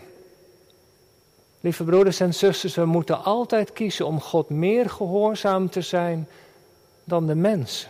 Lieve 1.60 1.84
broeders 1.84 2.20
en 2.20 2.34
zusters, 2.34 2.76
we 2.76 2.86
moeten 2.86 3.24
altijd 3.24 3.74
kiezen 3.74 4.06
om 4.06 4.22
God 4.22 4.50
meer 4.50 4.90
gehoorzaam 4.90 5.70
te 5.70 5.82
zijn 5.82 6.28
dan 7.04 7.28
de 7.28 7.36
mensen. 7.36 7.90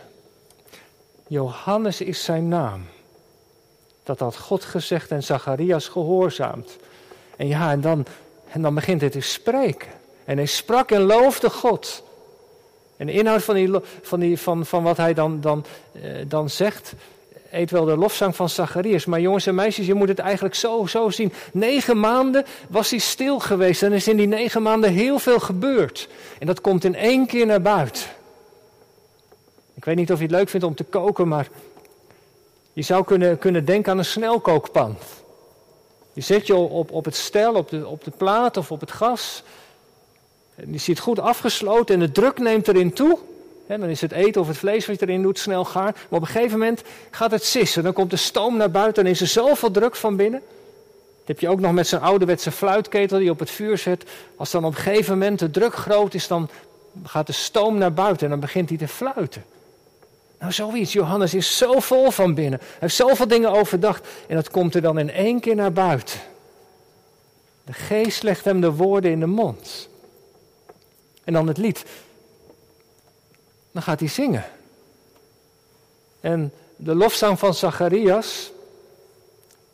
Johannes 1.26 2.00
is 2.00 2.24
zijn 2.24 2.48
naam. 2.48 2.86
Dat 4.02 4.18
had 4.18 4.36
God 4.36 4.64
gezegd 4.64 5.10
en 5.10 5.22
Zacharias 5.22 5.88
gehoorzaamt. 5.88 6.76
En 7.36 7.46
ja, 7.46 7.70
en 7.70 7.80
dan, 7.80 8.06
en 8.54 8.62
dan 8.62 8.74
begint 8.74 9.00
hij 9.00 9.10
te 9.10 9.20
spreken. 9.20 9.88
En 10.24 10.36
hij 10.36 10.46
sprak 10.46 10.90
en 10.90 11.02
loofde 11.02 11.50
God. 11.50 12.02
En 12.96 13.06
de 13.06 13.12
inhoud 13.12 13.42
van, 13.42 13.54
die, 13.54 13.70
van, 14.02 14.20
die, 14.20 14.38
van, 14.38 14.66
van 14.66 14.82
wat 14.82 14.96
hij 14.96 15.14
dan, 15.14 15.40
dan, 15.40 15.64
eh, 15.92 16.02
dan 16.26 16.50
zegt, 16.50 16.94
eet 17.50 17.70
wel 17.70 17.84
de 17.84 17.96
lofzang 17.96 18.36
van 18.36 18.48
Zacharias. 18.48 19.04
Maar 19.04 19.20
jongens 19.20 19.46
en 19.46 19.54
meisjes, 19.54 19.86
je 19.86 19.94
moet 19.94 20.08
het 20.08 20.18
eigenlijk 20.18 20.54
zo, 20.54 20.86
zo 20.86 21.10
zien. 21.10 21.32
Negen 21.52 22.00
maanden 22.00 22.44
was 22.68 22.90
hij 22.90 22.98
stil 22.98 23.38
geweest. 23.38 23.82
En 23.82 23.92
is 23.92 24.08
in 24.08 24.16
die 24.16 24.26
negen 24.26 24.62
maanden 24.62 24.92
heel 24.92 25.18
veel 25.18 25.40
gebeurd. 25.40 26.08
En 26.38 26.46
dat 26.46 26.60
komt 26.60 26.84
in 26.84 26.94
één 26.94 27.26
keer 27.26 27.46
naar 27.46 27.62
buiten. 27.62 28.04
Ik 29.74 29.84
weet 29.84 29.96
niet 29.96 30.12
of 30.12 30.18
je 30.18 30.24
het 30.24 30.34
leuk 30.34 30.48
vindt 30.48 30.66
om 30.66 30.74
te 30.74 30.84
koken, 30.84 31.28
maar 31.28 31.48
je 32.72 32.82
zou 32.82 33.04
kunnen, 33.04 33.38
kunnen 33.38 33.64
denken 33.64 33.92
aan 33.92 33.98
een 33.98 34.04
snelkookpan. 34.04 34.96
Je 36.14 36.20
zet 36.20 36.46
je 36.46 36.54
op, 36.54 36.90
op 36.90 37.04
het 37.04 37.16
stel, 37.16 37.54
op 37.54 37.68
de, 37.68 37.86
op 37.86 38.04
de 38.04 38.10
plaat 38.10 38.56
of 38.56 38.70
op 38.70 38.80
het 38.80 38.92
gas. 38.92 39.42
En 40.54 40.70
die 40.70 40.80
zit 40.80 40.98
goed 40.98 41.18
afgesloten 41.18 41.94
en 41.94 42.00
de 42.00 42.12
druk 42.12 42.38
neemt 42.38 42.68
erin 42.68 42.92
toe. 42.92 43.18
En 43.66 43.80
dan 43.80 43.88
is 43.88 44.00
het 44.00 44.12
eten 44.12 44.40
of 44.40 44.46
het 44.48 44.56
vlees 44.56 44.86
wat 44.86 45.00
je 45.00 45.06
erin 45.06 45.22
doet 45.22 45.38
snel 45.38 45.64
gaar. 45.64 45.92
Maar 45.92 46.20
op 46.20 46.20
een 46.20 46.26
gegeven 46.26 46.58
moment 46.58 46.82
gaat 47.10 47.30
het 47.30 47.44
sissen. 47.44 47.82
Dan 47.82 47.92
komt 47.92 48.10
de 48.10 48.16
stoom 48.16 48.56
naar 48.56 48.70
buiten 48.70 49.04
en 49.04 49.10
is 49.10 49.20
er 49.20 49.26
zoveel 49.26 49.70
druk 49.70 49.96
van 49.96 50.16
binnen. 50.16 50.42
Dat 51.18 51.26
heb 51.26 51.40
je 51.40 51.48
ook 51.48 51.60
nog 51.60 51.72
met 51.72 51.86
zo'n 51.86 52.00
ouderwetse 52.00 52.50
fluitketel 52.50 53.16
die 53.16 53.26
je 53.26 53.32
op 53.32 53.38
het 53.38 53.50
vuur 53.50 53.78
zet. 53.78 54.04
Als 54.36 54.50
dan 54.50 54.64
op 54.64 54.74
een 54.74 54.82
gegeven 54.82 55.18
moment 55.18 55.38
de 55.38 55.50
druk 55.50 55.74
groot 55.74 56.14
is, 56.14 56.26
dan 56.26 56.48
gaat 57.04 57.26
de 57.26 57.32
stoom 57.32 57.78
naar 57.78 57.92
buiten 57.92 58.24
en 58.24 58.30
dan 58.30 58.40
begint 58.40 58.68
hij 58.68 58.78
te 58.78 58.88
fluiten. 58.88 59.44
Nou, 60.44 60.56
zoiets. 60.56 60.92
Johannes 60.92 61.34
is 61.34 61.56
zo 61.56 61.80
vol 61.80 62.10
van 62.10 62.34
binnen. 62.34 62.58
Hij 62.60 62.78
heeft 62.78 62.94
zoveel 62.94 63.28
dingen 63.28 63.50
overdacht. 63.50 64.08
En 64.26 64.34
dat 64.34 64.50
komt 64.50 64.74
er 64.74 64.82
dan 64.82 64.98
in 64.98 65.10
één 65.10 65.40
keer 65.40 65.54
naar 65.54 65.72
buiten. 65.72 66.20
De 67.64 67.72
geest 67.72 68.22
legt 68.22 68.44
hem 68.44 68.60
de 68.60 68.72
woorden 68.72 69.10
in 69.10 69.20
de 69.20 69.26
mond. 69.26 69.88
En 71.24 71.32
dan 71.32 71.46
het 71.46 71.58
lied. 71.58 71.84
Dan 73.72 73.82
gaat 73.82 74.00
hij 74.00 74.08
zingen. 74.08 74.44
En 76.20 76.52
de 76.76 76.94
lofzang 76.94 77.38
van 77.38 77.54
Zacharias, 77.54 78.52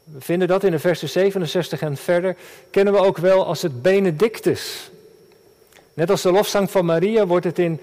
we 0.04 0.20
vinden 0.20 0.48
dat 0.48 0.64
in 0.64 0.70
de 0.70 0.78
versen 0.78 1.08
67 1.08 1.80
en 1.80 1.96
verder, 1.96 2.36
kennen 2.70 2.92
we 2.92 3.00
ook 3.00 3.18
wel 3.18 3.46
als 3.46 3.62
het 3.62 3.82
Benedictus. 3.82 4.90
Net 5.94 6.10
als 6.10 6.22
de 6.22 6.32
lofzang 6.32 6.70
van 6.70 6.84
Maria 6.84 7.26
wordt 7.26 7.44
het 7.44 7.58
in 7.58 7.80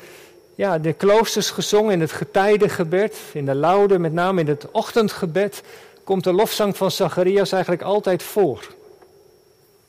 ja, 0.57 0.77
de 0.77 0.93
kloosters 0.93 1.49
gezongen, 1.49 1.93
in 1.93 2.01
het 2.01 2.11
getijdengebed, 2.11 3.17
in 3.33 3.45
de 3.45 3.55
laude, 3.55 3.99
met 3.99 4.13
name 4.13 4.41
in 4.41 4.47
het 4.47 4.71
ochtendgebed, 4.71 5.63
komt 6.03 6.23
de 6.23 6.33
lofzang 6.33 6.77
van 6.77 6.91
Zacharias 6.91 7.51
eigenlijk 7.51 7.81
altijd 7.81 8.23
voor. 8.23 8.67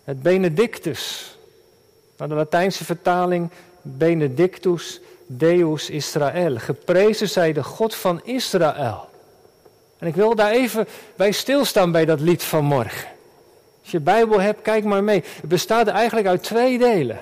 Het 0.04 0.22
Benedictus. 0.22 1.36
naar 2.16 2.28
de 2.28 2.34
Latijnse 2.34 2.84
vertaling 2.84 3.50
Benedictus 3.82 5.00
Deus 5.26 5.90
Israël. 5.90 6.58
Geprezen 6.58 7.28
zij 7.28 7.52
de 7.52 7.62
God 7.62 7.94
van 7.94 8.20
Israël. 8.24 9.08
En 9.98 10.06
ik 10.06 10.14
wil 10.14 10.34
daar 10.34 10.50
even 10.50 10.86
bij 11.16 11.32
stilstaan 11.32 11.92
bij 11.92 12.04
dat 12.04 12.20
lied 12.20 12.42
van 12.42 12.64
morgen. 12.64 13.08
Als 13.82 13.90
je 13.90 14.00
Bijbel 14.00 14.40
hebt, 14.40 14.62
kijk 14.62 14.84
maar 14.84 15.04
mee. 15.04 15.24
Het 15.40 15.48
bestaat 15.48 15.86
eigenlijk 15.86 16.26
uit 16.26 16.42
twee 16.42 16.78
delen. 16.78 17.18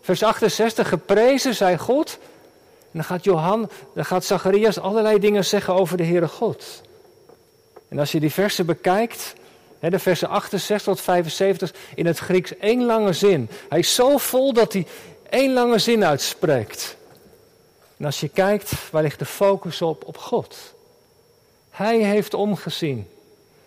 Vers 0.00 0.22
68, 0.22 0.88
geprezen 0.88 1.54
zij 1.54 1.78
God. 1.78 2.18
Dan 2.98 3.06
gaat 3.06 3.24
Johan, 3.24 3.70
dan 3.94 4.04
gaat 4.04 4.24
Zacharias 4.24 4.78
allerlei 4.78 5.18
dingen 5.18 5.44
zeggen 5.44 5.74
over 5.74 5.96
de 5.96 6.04
Heere 6.04 6.28
God. 6.28 6.82
En 7.88 7.98
als 7.98 8.12
je 8.12 8.20
die 8.20 8.32
versen 8.32 8.66
bekijkt, 8.66 9.34
de 9.80 9.98
versen 9.98 10.28
68 10.28 10.82
tot 10.82 11.00
75, 11.00 11.74
in 11.94 12.06
het 12.06 12.18
Grieks 12.18 12.56
één 12.56 12.84
lange 12.84 13.12
zin. 13.12 13.48
Hij 13.68 13.78
is 13.78 13.94
zo 13.94 14.16
vol 14.16 14.52
dat 14.52 14.72
hij 14.72 14.86
één 15.30 15.52
lange 15.52 15.78
zin 15.78 16.04
uitspreekt. 16.04 16.96
En 17.96 18.04
als 18.04 18.20
je 18.20 18.28
kijkt, 18.28 18.90
waar 18.90 19.02
ligt 19.02 19.18
de 19.18 19.24
focus 19.24 19.82
op? 19.82 20.06
Op 20.06 20.16
God. 20.16 20.74
Hij 21.70 21.98
heeft 21.98 22.34
omgezien. 22.34 23.08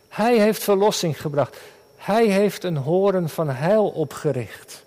Hij 0.07 0.39
heeft 0.39 0.63
verlossing 0.63 1.21
gebracht. 1.21 1.57
Hij 1.97 2.25
heeft 2.25 2.63
een 2.63 2.77
horen 2.77 3.29
van 3.29 3.49
heil 3.49 3.87
opgericht. 3.87 4.83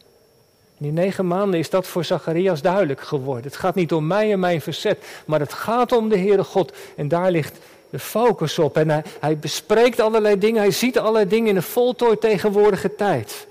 In 0.84 0.94
die 0.94 1.04
negen 1.04 1.26
maanden 1.26 1.58
is 1.58 1.70
dat 1.70 1.86
voor 1.86 2.04
Zacharias 2.04 2.62
duidelijk 2.62 3.00
geworden. 3.00 3.44
Het 3.44 3.56
gaat 3.56 3.74
niet 3.74 3.92
om 3.92 4.06
mij 4.06 4.32
en 4.32 4.40
mijn 4.40 4.60
verzet, 4.60 5.04
maar 5.26 5.40
het 5.40 5.52
gaat 5.52 5.92
om 5.92 6.08
de 6.08 6.18
Heere 6.18 6.44
God. 6.44 6.72
En 6.96 7.08
daar 7.08 7.30
ligt 7.30 7.58
de 7.90 7.98
focus 7.98 8.58
op. 8.58 8.76
En 8.76 9.04
hij, 9.20 9.38
bespreekt 9.38 10.00
allerlei 10.00 10.38
dingen, 10.38 10.60
hij 10.60 10.70
ziet 10.70 10.98
allerlei 10.98 11.28
dingen 11.28 11.48
in 11.48 11.56
een 11.56 11.62
voltooid 11.62 12.20
tegenwoordige 12.20 12.94
tijd. 12.94 13.46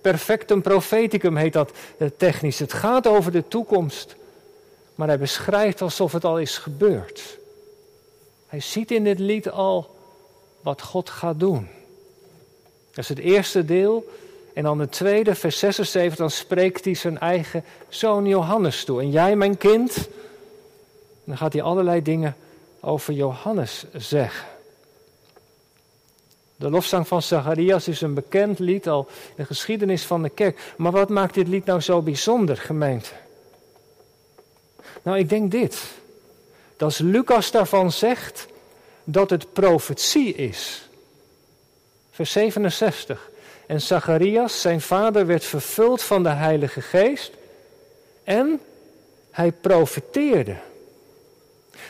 Perfectum 0.00 0.62
propheticum 0.62 1.36
heet 1.36 1.52
dat 1.52 1.72
eh, 1.98 2.08
technisch. 2.16 2.58
Het 2.58 2.72
gaat 2.72 3.06
over 3.06 3.32
de 3.32 3.48
toekomst. 3.48 4.16
Maar 4.94 5.08
hij 5.08 5.18
beschrijft 5.18 5.82
alsof 5.82 6.12
het 6.12 6.24
al 6.24 6.38
is 6.38 6.58
gebeurd. 6.58 7.38
Hij 8.46 8.60
ziet 8.60 8.90
in 8.90 9.04
dit 9.04 9.18
lied 9.18 9.50
al 9.50 9.96
wat 10.60 10.82
God 10.82 11.10
gaat 11.10 11.40
doen. 11.40 11.68
Dat 12.90 12.98
is 12.98 13.08
het 13.08 13.18
eerste 13.18 13.64
deel. 13.64 14.06
En 14.54 14.62
dan 14.62 14.78
het 14.78 14.92
tweede, 14.92 15.34
vers 15.34 15.58
76, 15.58 16.18
dan 16.18 16.30
spreekt 16.30 16.84
hij 16.84 16.94
zijn 16.94 17.18
eigen 17.18 17.64
zoon 17.88 18.26
Johannes 18.26 18.84
toe. 18.84 19.00
En 19.00 19.10
jij, 19.10 19.36
mijn 19.36 19.56
kind, 19.56 20.08
dan 21.24 21.36
gaat 21.36 21.52
hij 21.52 21.62
allerlei 21.62 22.02
dingen 22.02 22.36
over 22.80 23.12
Johannes 23.12 23.84
zeggen. 23.92 24.46
De 26.56 26.70
lofzang 26.70 27.08
van 27.08 27.22
Zacharias 27.22 27.88
is 27.88 28.00
een 28.00 28.14
bekend 28.14 28.58
lied 28.58 28.88
al 28.88 29.06
in 29.08 29.34
de 29.36 29.44
geschiedenis 29.44 30.04
van 30.04 30.22
de 30.22 30.28
kerk. 30.28 30.74
Maar 30.76 30.92
wat 30.92 31.08
maakt 31.08 31.34
dit 31.34 31.48
lied 31.48 31.64
nou 31.64 31.80
zo 31.80 32.02
bijzonder, 32.02 32.56
gemeente? 32.56 33.10
Nou, 35.02 35.18
ik 35.18 35.28
denk 35.28 35.50
dit. 35.50 35.82
Dat 36.76 36.98
Lucas 36.98 37.50
daarvan 37.50 37.92
zegt 37.92 38.46
dat 39.04 39.30
het 39.30 39.52
profetie 39.52 40.34
is. 40.34 40.88
Vers 42.10 42.32
67. 42.32 43.30
En 43.66 43.80
Zacharias, 43.80 44.60
zijn 44.60 44.80
vader, 44.80 45.26
werd 45.26 45.44
vervuld 45.44 46.02
van 46.02 46.22
de 46.22 46.28
Heilige 46.28 46.80
Geest 46.80 47.32
en 48.24 48.60
hij 49.30 49.52
profeteerde. 49.52 50.56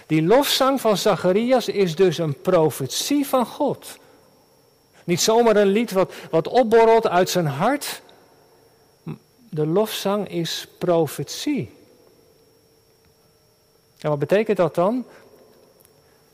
Die 0.07 0.23
lofzang 0.23 0.81
van 0.81 0.97
Zacharias 0.97 1.69
is 1.69 1.97
dus 1.97 2.19
een 2.19 2.41
profetie 2.41 3.27
van 3.27 3.47
God. 3.47 3.99
Niet 5.05 5.21
zomaar 5.21 5.57
een 5.57 5.67
lied 5.67 5.93
wat, 5.93 6.13
wat 6.31 6.49
opborrelt 6.49 7.09
uit 7.09 7.31
zijn 7.31 7.47
hart. 7.47 8.03
De 9.49 9.67
lofzang 9.67 10.29
is 10.29 10.67
profetie. 10.79 11.75
En 13.99 14.09
wat 14.09 14.19
betekent 14.19 14.57
dat 14.57 14.75
dan? 14.75 15.05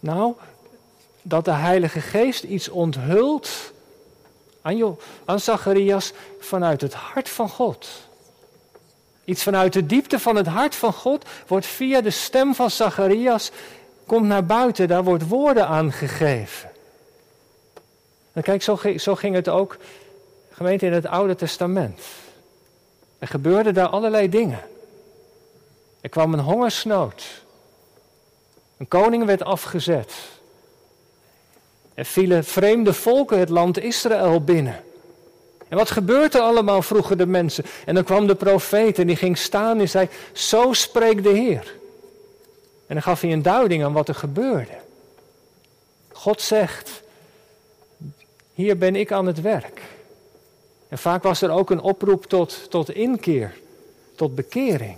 Nou, 0.01 0.35
dat 1.23 1.45
de 1.45 1.53
Heilige 1.53 2.01
Geest 2.01 2.43
iets 2.43 2.69
onthult 2.69 3.73
aan, 4.69 4.99
aan 5.25 5.41
Zacharias 5.41 6.13
vanuit 6.39 6.81
het 6.81 6.95
hart 6.95 7.29
van 7.29 7.49
God. 7.49 7.89
Iets 9.25 9.43
vanuit 9.43 9.73
de 9.73 9.87
diepte 9.87 10.19
van 10.19 10.37
het 10.37 10.47
hart 10.47 10.75
van 10.75 10.93
God 10.93 11.25
wordt 11.47 11.67
via 11.67 12.01
de 12.01 12.11
stem 12.11 12.55
van 12.55 12.71
Zacharias 12.71 13.51
komt 14.07 14.27
naar 14.27 14.45
buiten, 14.47 14.89
daar 14.89 15.05
wordt 15.05 15.29
woorden 15.29 15.67
aan 15.67 15.93
gegeven. 15.93 16.71
En 18.33 18.43
kijk, 18.43 18.63
zo, 18.63 18.79
zo 18.97 19.15
ging 19.15 19.35
het 19.35 19.49
ook, 19.49 19.77
gemeente 20.51 20.87
in 20.87 20.93
het 20.93 21.07
Oude 21.07 21.35
Testament. 21.35 22.01
Er 23.19 23.29
gebeurden 23.29 23.75
daar 23.75 23.89
allerlei 23.89 24.29
dingen. 24.29 24.61
Er 26.01 26.09
kwam 26.09 26.33
een 26.33 26.41
hongersnood. 26.41 27.43
Een 28.77 28.89
koning 28.89 29.25
werd 29.25 29.43
afgezet. 29.43 30.15
Er 31.99 32.05
vielen 32.05 32.45
vreemde 32.45 32.93
volken 32.93 33.39
het 33.39 33.49
land 33.49 33.79
Israël 33.79 34.45
binnen. 34.45 34.85
En 35.69 35.77
wat 35.77 35.91
gebeurt 35.91 36.35
er 36.35 36.41
allemaal, 36.41 36.83
vroegen 36.83 37.19
de 37.19 37.27
mensen. 37.27 37.65
En 37.85 37.95
dan 37.95 38.05
kwam 38.05 38.27
de 38.27 38.35
profeet 38.35 38.99
en 38.99 39.07
die 39.07 39.17
ging 39.17 39.39
staan 39.39 39.81
en 39.81 39.89
zei, 39.89 40.09
zo 40.33 40.73
spreekt 40.73 41.23
de 41.23 41.29
Heer. 41.29 41.75
En 42.87 42.95
dan 42.95 43.03
gaf 43.03 43.21
hij 43.21 43.33
een 43.33 43.43
duiding 43.43 43.85
aan 43.85 43.93
wat 43.93 44.09
er 44.09 44.15
gebeurde. 44.15 44.73
God 46.13 46.41
zegt, 46.41 47.03
hier 48.55 48.79
ben 48.79 48.97
ik 48.97 49.13
aan 49.13 49.27
het 49.27 49.41
werk. 49.41 49.83
En 50.89 50.99
vaak 50.99 51.23
was 51.23 51.43
er 51.43 51.51
ook 51.51 51.71
een 51.71 51.81
oproep 51.81 52.27
tot, 52.27 52.71
tot 52.71 52.91
inkeer, 52.91 53.55
tot 54.15 54.35
bekering. 54.35 54.97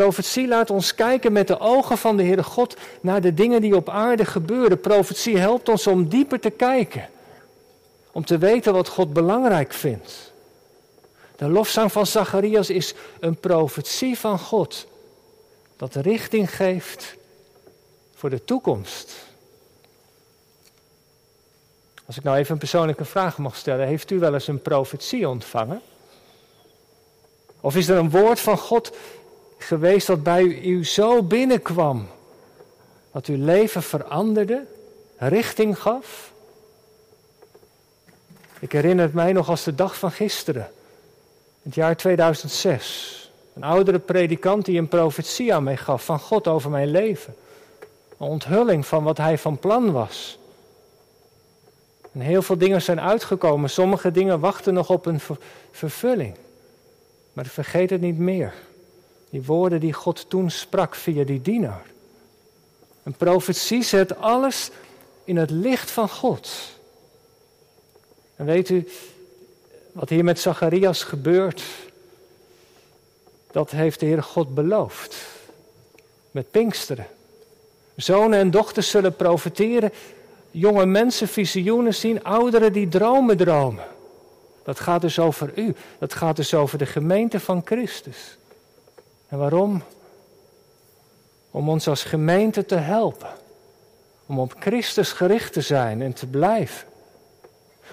Profetie 0.00 0.48
laat 0.48 0.70
ons 0.70 0.94
kijken 0.94 1.32
met 1.32 1.46
de 1.46 1.58
ogen 1.58 1.98
van 1.98 2.16
de 2.16 2.22
Heere 2.22 2.42
God 2.42 2.76
naar 3.00 3.20
de 3.20 3.34
dingen 3.34 3.60
die 3.60 3.76
op 3.76 3.88
aarde 3.88 4.24
gebeuren. 4.24 4.80
Profetie 4.80 5.38
helpt 5.38 5.68
ons 5.68 5.86
om 5.86 6.08
dieper 6.08 6.40
te 6.40 6.50
kijken. 6.50 7.08
Om 8.12 8.24
te 8.24 8.38
weten 8.38 8.72
wat 8.72 8.88
God 8.88 9.12
belangrijk 9.12 9.72
vindt. 9.72 10.32
De 11.36 11.48
lofzang 11.48 11.92
van 11.92 12.06
Zacharias 12.06 12.70
is 12.70 12.94
een 13.20 13.36
profetie 13.36 14.18
van 14.18 14.38
God. 14.38 14.86
Dat 15.76 15.94
richting 15.94 16.56
geeft 16.56 17.16
voor 18.14 18.30
de 18.30 18.44
toekomst. 18.44 19.14
Als 22.06 22.16
ik 22.16 22.22
nou 22.22 22.36
even 22.36 22.52
een 22.52 22.58
persoonlijke 22.58 23.04
vraag 23.04 23.38
mag 23.38 23.56
stellen, 23.56 23.86
heeft 23.86 24.10
u 24.10 24.18
wel 24.18 24.34
eens 24.34 24.48
een 24.48 24.62
profetie 24.62 25.28
ontvangen? 25.28 25.82
Of 27.60 27.76
is 27.76 27.88
er 27.88 27.96
een 27.96 28.10
woord 28.10 28.40
van 28.40 28.58
God 28.58 28.92
geweest 29.62 30.06
dat 30.06 30.22
bij 30.22 30.42
u 30.44 30.84
zo 30.84 31.22
binnenkwam, 31.22 32.08
dat 33.12 33.26
uw 33.26 33.44
leven 33.44 33.82
veranderde, 33.82 34.66
richting 35.16 35.78
gaf? 35.78 36.32
Ik 38.58 38.72
herinner 38.72 39.04
het 39.04 39.14
mij 39.14 39.32
nog 39.32 39.48
als 39.48 39.64
de 39.64 39.74
dag 39.74 39.98
van 39.98 40.10
gisteren, 40.10 40.70
het 41.62 41.74
jaar 41.74 41.96
2006. 41.96 43.18
Een 43.54 43.64
oudere 43.64 43.98
predikant 43.98 44.64
die 44.64 44.78
een 44.78 44.88
profetie 44.88 45.54
aan 45.54 45.62
mij 45.62 45.76
gaf 45.76 46.04
van 46.04 46.18
God 46.18 46.48
over 46.48 46.70
mijn 46.70 46.90
leven. 46.90 47.34
Een 48.18 48.26
onthulling 48.26 48.86
van 48.86 49.04
wat 49.04 49.16
hij 49.16 49.38
van 49.38 49.58
plan 49.58 49.92
was. 49.92 50.38
En 52.12 52.20
heel 52.20 52.42
veel 52.42 52.58
dingen 52.58 52.82
zijn 52.82 53.00
uitgekomen. 53.00 53.70
Sommige 53.70 54.10
dingen 54.10 54.40
wachten 54.40 54.74
nog 54.74 54.90
op 54.90 55.06
een 55.06 55.20
vervulling. 55.70 56.34
Maar 57.32 57.46
vergeet 57.46 57.90
het 57.90 58.00
niet 58.00 58.18
meer. 58.18 58.54
Die 59.30 59.42
woorden 59.42 59.80
die 59.80 59.92
God 59.92 60.30
toen 60.30 60.50
sprak 60.50 60.94
via 60.94 61.24
die 61.24 61.42
dienaar. 61.42 61.86
Een 63.02 63.12
profetie 63.12 63.82
zet 63.82 64.16
alles 64.16 64.70
in 65.24 65.36
het 65.36 65.50
licht 65.50 65.90
van 65.90 66.08
God. 66.08 66.50
En 68.36 68.44
weet 68.44 68.68
u, 68.68 68.88
wat 69.92 70.08
hier 70.08 70.24
met 70.24 70.40
Zacharias 70.40 71.04
gebeurt, 71.04 71.62
dat 73.50 73.70
heeft 73.70 74.00
de 74.00 74.06
Heer 74.06 74.22
God 74.22 74.54
beloofd. 74.54 75.16
Met 76.30 76.50
Pinksteren. 76.50 77.06
Zonen 77.96 78.38
en 78.38 78.50
dochters 78.50 78.90
zullen 78.90 79.16
profeteren 79.16 79.92
jonge 80.50 80.86
mensen 80.86 81.28
visioenen 81.28 81.94
zien, 81.94 82.24
ouderen 82.24 82.72
die 82.72 82.88
dromen 82.88 83.36
dromen. 83.36 83.84
Dat 84.64 84.80
gaat 84.80 85.00
dus 85.00 85.18
over 85.18 85.52
u. 85.54 85.74
Dat 85.98 86.14
gaat 86.14 86.36
dus 86.36 86.54
over 86.54 86.78
de 86.78 86.86
gemeente 86.86 87.40
van 87.40 87.62
Christus. 87.64 88.38
En 89.30 89.38
waarom? 89.38 89.82
Om 91.50 91.68
ons 91.68 91.88
als 91.88 92.02
gemeente 92.02 92.66
te 92.66 92.76
helpen. 92.76 93.30
Om 94.26 94.38
op 94.38 94.54
Christus 94.58 95.12
gericht 95.12 95.52
te 95.52 95.60
zijn 95.60 96.02
en 96.02 96.12
te 96.12 96.26
blijven. 96.26 96.88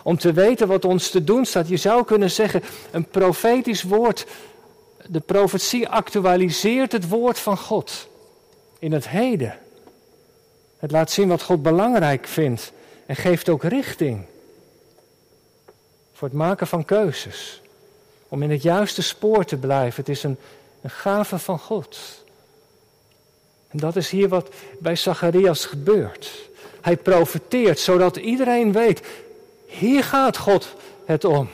Om 0.04 0.18
te 0.18 0.34
weten 0.34 0.68
wat 0.68 0.86
ons 0.86 1.10
te 1.10 1.24
doen 1.24 1.46
staat. 1.46 1.68
Je 1.68 1.78
zou 1.78 2.06
kunnen 2.06 2.32
zeggen, 2.32 2.64
een 2.92 3.06
profetisch 3.06 3.84
woord. 3.84 4.26
De 5.08 5.20
profetie 5.20 5.90
actualiseert 5.90 6.92
het 6.92 7.08
woord 7.08 7.40
van 7.40 7.58
God. 7.58 8.08
In 8.80 8.92
het 8.92 9.10
heden. 9.10 9.58
Het 10.78 10.92
laat 10.92 11.12
zien 11.12 11.28
wat 11.28 11.42
God 11.42 11.62
belangrijk 11.62 12.28
vindt 12.28 12.72
en 13.06 13.16
geeft 13.16 13.50
ook 13.50 13.64
richting 13.64 14.26
voor 16.14 16.28
het 16.28 16.38
maken 16.38 16.68
van 16.68 16.86
keuzes. 16.86 17.62
Om 18.28 18.44
in 18.44 18.52
het 18.52 18.62
juiste 18.62 19.02
spoor 19.02 19.46
te 19.46 19.58
blijven. 19.58 20.00
Het 20.00 20.10
is 20.10 20.24
een, 20.24 20.38
een 20.82 20.90
gave 20.90 21.40
van 21.40 21.60
God. 21.60 22.24
En 23.68 23.78
dat 23.78 23.96
is 23.96 24.10
hier 24.10 24.30
wat 24.30 24.50
bij 24.80 24.96
Zacharias 24.96 25.66
gebeurt. 25.66 26.50
Hij 26.82 26.98
profeteert 26.98 27.80
zodat 27.80 28.16
iedereen 28.16 28.72
weet, 28.72 29.02
hier 29.66 30.04
gaat 30.04 30.38
God 30.38 30.76
het 31.06 31.26
om. 31.26 31.50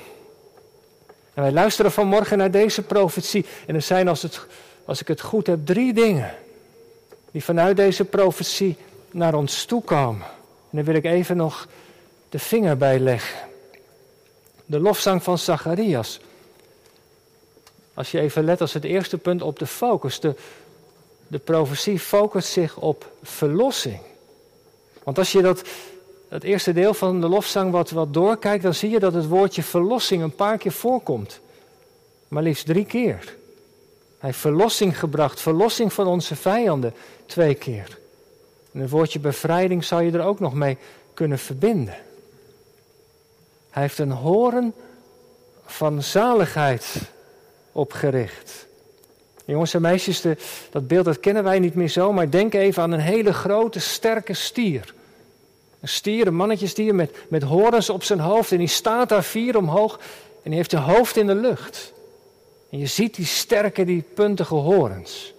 En 1.33 1.43
wij 1.43 1.51
luisteren 1.51 1.91
vanmorgen 1.91 2.37
naar 2.37 2.51
deze 2.51 2.81
profetie. 2.81 3.45
En 3.65 3.75
er 3.75 3.81
zijn, 3.81 4.07
als, 4.07 4.21
het, 4.21 4.45
als 4.85 5.01
ik 5.01 5.07
het 5.07 5.21
goed 5.21 5.47
heb, 5.47 5.65
drie 5.65 5.93
dingen 5.93 6.35
die 7.31 7.43
vanuit 7.43 7.77
deze 7.77 8.05
profetie 8.05 8.77
naar 9.11 9.33
ons 9.33 9.65
toe 9.65 9.83
komen. 9.83 10.25
En 10.69 10.69
daar 10.71 10.83
wil 10.83 10.95
ik 10.95 11.05
even 11.05 11.37
nog 11.37 11.67
de 12.29 12.39
vinger 12.39 12.77
bij 12.77 12.99
leggen. 12.99 13.39
De 14.65 14.79
lofzang 14.79 15.23
van 15.23 15.37
Zacharias. 15.37 16.19
Als 17.93 18.11
je 18.11 18.19
even 18.19 18.43
let 18.43 18.61
als 18.61 18.73
het 18.73 18.83
eerste 18.83 19.17
punt 19.17 19.41
op 19.41 19.59
de 19.59 19.67
focus. 19.67 20.19
De, 20.19 20.35
de 21.27 21.39
profetie 21.39 21.99
focust 21.99 22.47
zich 22.47 22.77
op 22.77 23.11
verlossing. 23.23 23.99
Want 25.03 25.17
als 25.17 25.31
je 25.31 25.41
dat, 25.41 25.63
het 26.27 26.43
eerste 26.43 26.73
deel 26.73 26.93
van 26.93 27.21
de 27.21 27.27
lofzang 27.27 27.71
wat, 27.71 27.89
wat 27.89 28.13
doorkijkt, 28.13 28.63
dan 28.63 28.73
zie 28.73 28.89
je 28.89 28.99
dat 28.99 29.13
het 29.13 29.27
woordje 29.27 29.63
verlossing 29.63 30.23
een 30.23 30.35
paar 30.35 30.57
keer 30.57 30.71
voorkomt. 30.71 31.39
Maar 32.27 32.43
liefst 32.43 32.65
drie 32.65 32.85
keer. 32.85 33.35
Hij 34.17 34.31
heeft 34.31 34.37
verlossing 34.37 34.99
gebracht, 34.99 35.41
verlossing 35.41 35.93
van 35.93 36.07
onze 36.07 36.35
vijanden 36.35 36.93
twee 37.25 37.53
keer. 37.53 37.97
En 38.71 38.79
het 38.79 38.89
woordje 38.89 39.19
bevrijding 39.19 39.83
zou 39.83 40.03
je 40.03 40.11
er 40.11 40.25
ook 40.25 40.39
nog 40.39 40.53
mee 40.53 40.77
kunnen 41.13 41.39
verbinden. 41.39 41.95
Hij 43.69 43.81
heeft 43.81 43.97
een 43.99 44.11
horen 44.11 44.73
van 45.65 46.03
zaligheid 46.03 47.01
opgericht. 47.73 48.67
Jongens 49.45 49.73
en 49.73 49.81
meisjes, 49.81 50.21
de, 50.21 50.37
dat 50.71 50.87
beeld 50.87 51.05
dat 51.05 51.19
kennen 51.19 51.43
wij 51.43 51.59
niet 51.59 51.75
meer 51.75 51.89
zo, 51.89 52.13
maar 52.13 52.29
denk 52.29 52.53
even 52.53 52.83
aan 52.83 52.91
een 52.91 52.99
hele 52.99 53.33
grote, 53.33 53.79
sterke 53.79 54.33
stier. 54.33 54.93
Een 55.79 55.87
stier, 55.87 56.27
een 56.27 56.35
mannetjesdier 56.35 56.95
met, 56.95 57.15
met 57.27 57.43
horens 57.43 57.89
op 57.89 58.03
zijn 58.03 58.19
hoofd 58.19 58.51
en 58.51 58.57
die 58.57 58.67
staat 58.67 59.09
daar 59.09 59.23
vier 59.23 59.57
omhoog 59.57 59.99
en 60.33 60.49
die 60.49 60.55
heeft 60.55 60.69
zijn 60.69 60.83
hoofd 60.83 61.17
in 61.17 61.27
de 61.27 61.35
lucht. 61.35 61.93
En 62.69 62.77
je 62.77 62.85
ziet 62.85 63.15
die 63.15 63.25
sterke, 63.25 63.85
die 63.85 64.03
puntige 64.13 64.55
horens. 64.55 65.33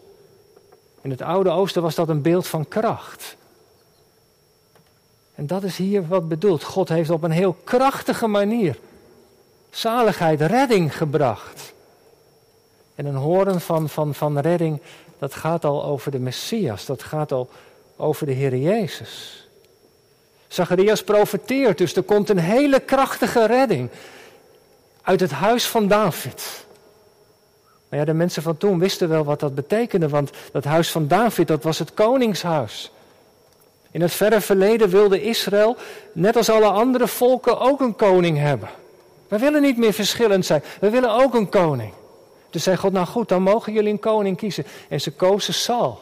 In 1.01 1.11
het 1.11 1.23
Oude 1.23 1.51
Oosten 1.51 1.83
was 1.83 1.95
dat 1.95 2.09
een 2.09 2.23
beeld 2.23 2.47
van 2.47 2.69
kracht. 2.69 3.37
En 5.35 5.47
dat 5.47 5.63
is 5.63 5.77
hier 5.77 6.09
wat 6.09 6.29
bedoeld. 6.29 6.63
God 6.63 6.89
heeft 6.89 7.11
op 7.11 7.23
een 7.23 7.31
heel 7.31 7.57
krachtige 7.65 8.27
manier 8.27 8.79
zaligheid, 9.71 10.41
redding 10.41 10.97
gebracht. 10.97 11.74
En 12.95 13.07
een 13.07 13.15
horen 13.15 13.61
van, 13.61 13.89
van, 13.89 14.15
van 14.15 14.39
redding, 14.39 14.81
dat 15.19 15.35
gaat 15.35 15.65
al 15.65 15.85
over 15.85 16.11
de 16.11 16.19
Messias, 16.19 16.87
dat 16.87 17.03
gaat 17.03 17.33
al 17.33 17.49
over 17.97 18.27
de 18.27 18.33
Heer 18.33 18.57
Jezus. 18.57 19.49
Zacharias 20.49 21.03
profeteert 21.03 21.79
dus, 21.79 21.97
er 21.97 22.03
komt 22.03 22.29
een 22.29 22.39
hele 22.39 22.81
krachtige 22.81 23.47
redding 23.47 23.91
uit 25.03 25.21
het 25.21 25.31
huis 25.31 25.67
van 25.67 25.89
David. 25.89 26.65
Nou 27.89 28.03
ja, 28.03 28.13
de 28.13 28.19
mensen 28.19 28.43
van 28.43 28.57
toen 28.57 28.79
wisten 28.79 29.09
wel 29.09 29.25
wat 29.25 29.41
dat 29.41 29.55
betekende, 29.55 30.09
want 30.09 30.31
dat 30.53 30.65
huis 30.65 30.91
van 30.91 31.09
David, 31.09 31.49
dat 31.49 31.63
was 31.63 31.79
het 31.79 31.95
koningshuis. 31.95 32.93
In 33.91 34.01
het 34.01 34.13
verre 34.13 34.41
verleden 34.41 34.89
wilde 34.89 35.23
Israël, 35.23 35.77
net 36.13 36.37
als 36.37 36.51
alle 36.51 36.69
andere 36.69 37.09
volken, 37.09 37.61
ook 37.61 37.81
een 37.81 37.97
koning 37.97 38.39
hebben. 38.39 38.69
We 39.29 39.39
willen 39.39 39.63
niet 39.63 39.77
meer 39.77 39.93
verschillend 39.93 40.47
zijn, 40.47 40.63
we 40.81 40.91
willen 40.91 41.11
ook 41.11 41.35
een 41.35 41.49
koning. 41.49 41.93
Dus 42.55 42.63
zei 42.63 42.77
God, 42.77 42.93
nou 42.93 43.07
goed, 43.07 43.29
dan 43.29 43.43
mogen 43.43 43.73
jullie 43.73 43.93
een 43.93 43.99
koning 43.99 44.37
kiezen. 44.37 44.67
En 44.89 45.01
ze 45.01 45.11
kozen 45.11 45.55
Saul. 45.55 46.01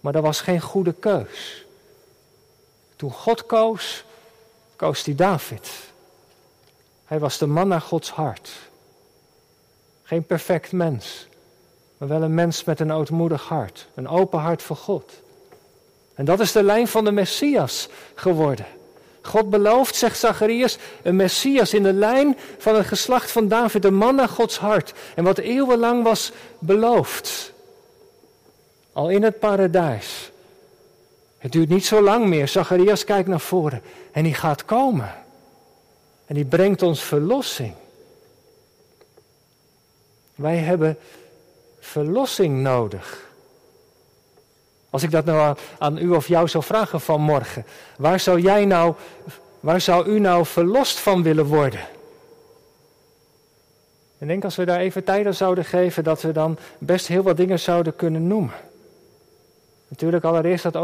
Maar 0.00 0.12
dat 0.12 0.22
was 0.22 0.40
geen 0.40 0.60
goede 0.60 0.92
keus. 0.92 1.64
Toen 2.96 3.10
God 3.10 3.46
koos, 3.46 4.04
koos 4.76 5.04
hij 5.04 5.14
David. 5.14 5.70
Hij 7.04 7.18
was 7.18 7.38
de 7.38 7.46
man 7.46 7.68
naar 7.68 7.80
Gods 7.80 8.10
hart. 8.10 8.50
Geen 10.02 10.26
perfect 10.26 10.72
mens, 10.72 11.26
maar 11.96 12.08
wel 12.08 12.22
een 12.22 12.34
mens 12.34 12.64
met 12.64 12.80
een 12.80 12.92
ootmoedig 12.92 13.48
hart. 13.48 13.86
Een 13.94 14.08
open 14.08 14.38
hart 14.38 14.62
voor 14.62 14.76
God. 14.76 15.12
En 16.14 16.24
dat 16.24 16.40
is 16.40 16.52
de 16.52 16.62
lijn 16.62 16.88
van 16.88 17.04
de 17.04 17.12
Messias 17.12 17.88
geworden. 18.14 18.66
God 19.26 19.50
belooft, 19.50 19.96
zegt 19.96 20.18
Zacharias, 20.18 20.78
een 21.02 21.16
Messias 21.16 21.74
in 21.74 21.82
de 21.82 21.92
lijn 21.92 22.38
van 22.58 22.74
het 22.74 22.86
geslacht 22.86 23.30
van 23.30 23.48
David, 23.48 23.84
een 23.84 23.94
man 23.94 24.14
naar 24.14 24.28
Gods 24.28 24.58
hart. 24.58 24.92
En 25.14 25.24
wat 25.24 25.38
eeuwenlang 25.38 26.02
was 26.02 26.32
beloofd. 26.58 27.52
Al 28.92 29.08
in 29.10 29.22
het 29.22 29.38
paradijs. 29.38 30.30
Het 31.38 31.52
duurt 31.52 31.68
niet 31.68 31.86
zo 31.86 32.02
lang 32.02 32.26
meer. 32.26 32.48
Zacharias 32.48 33.04
kijkt 33.04 33.28
naar 33.28 33.40
voren 33.40 33.82
en 34.12 34.22
die 34.22 34.34
gaat 34.34 34.64
komen. 34.64 35.14
En 36.26 36.34
die 36.34 36.44
brengt 36.44 36.82
ons 36.82 37.02
verlossing. 37.02 37.74
Wij 40.34 40.56
hebben 40.56 40.98
verlossing 41.80 42.62
nodig. 42.62 43.23
Als 44.94 45.02
ik 45.02 45.10
dat 45.10 45.24
nou 45.24 45.56
aan, 45.78 45.98
u 45.98 46.10
of 46.10 46.28
jou 46.28 46.48
zou 46.48 46.64
vragen 46.64 47.00
vanmorgen, 47.00 47.66
waar 47.96 48.20
zou 48.20 48.40
jij 48.40 48.64
nou, 48.64 48.94
waar 49.60 49.80
zou 49.80 50.06
u 50.06 50.20
nou 50.20 50.46
verlost 50.46 50.98
van 50.98 51.22
willen 51.22 51.46
worden? 51.46 51.80
Ik 54.18 54.26
denk 54.26 54.44
als 54.44 54.56
we 54.56 54.64
daar 54.64 54.78
even 54.78 55.04
tijd 55.04 55.26
aan 55.26 55.34
zouden 55.34 55.64
geven, 55.64 56.04
dat 56.04 56.22
we 56.22 56.32
dan 56.32 56.58
best 56.78 57.06
heel 57.06 57.22
wat 57.22 57.36
dingen 57.36 57.58
zouden 57.58 57.96
kunnen 57.96 58.26
noemen. 58.26 58.54
Natuurlijk 59.88 60.24
allereerst 60.24 60.62
dat 60.62 60.76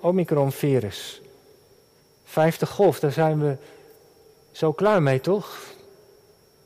Omicron-virus. 0.00 1.20
Vijfde 2.24 2.66
golf, 2.66 3.00
daar 3.00 3.12
zijn 3.12 3.40
we 3.40 3.56
zo 4.52 4.72
klaar 4.72 5.02
mee, 5.02 5.20
toch? 5.20 5.58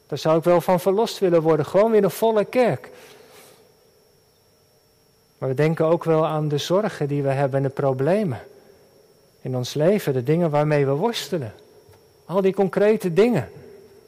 Daar 0.06 0.18
zou 0.18 0.38
ik 0.38 0.44
wel 0.44 0.60
van 0.60 0.80
verlost 0.80 1.18
willen 1.18 1.42
worden. 1.42 1.66
Gewoon 1.66 1.90
weer 1.90 2.04
een 2.04 2.10
volle 2.10 2.44
kerk. 2.44 2.90
Maar 5.40 5.48
we 5.48 5.54
denken 5.54 5.86
ook 5.86 6.04
wel 6.04 6.26
aan 6.26 6.48
de 6.48 6.58
zorgen 6.58 7.08
die 7.08 7.22
we 7.22 7.28
hebben 7.28 7.56
en 7.56 7.62
de 7.62 7.74
problemen 7.74 8.40
in 9.40 9.56
ons 9.56 9.74
leven, 9.74 10.12
de 10.12 10.22
dingen 10.22 10.50
waarmee 10.50 10.86
we 10.86 10.92
worstelen. 10.92 11.52
Al 12.24 12.40
die 12.40 12.54
concrete 12.54 13.12
dingen 13.12 13.50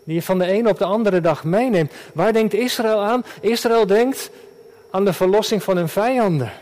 die 0.04 0.14
je 0.14 0.22
van 0.22 0.38
de 0.38 0.46
ene 0.46 0.68
op 0.68 0.78
de 0.78 0.84
andere 0.84 1.20
dag 1.20 1.44
meeneemt. 1.44 1.92
Waar 2.14 2.32
denkt 2.32 2.54
Israël 2.54 3.00
aan? 3.00 3.24
Israël 3.40 3.86
denkt 3.86 4.30
aan 4.90 5.04
de 5.04 5.12
verlossing 5.12 5.62
van 5.62 5.76
hun 5.76 5.88
vijanden. 5.88 6.52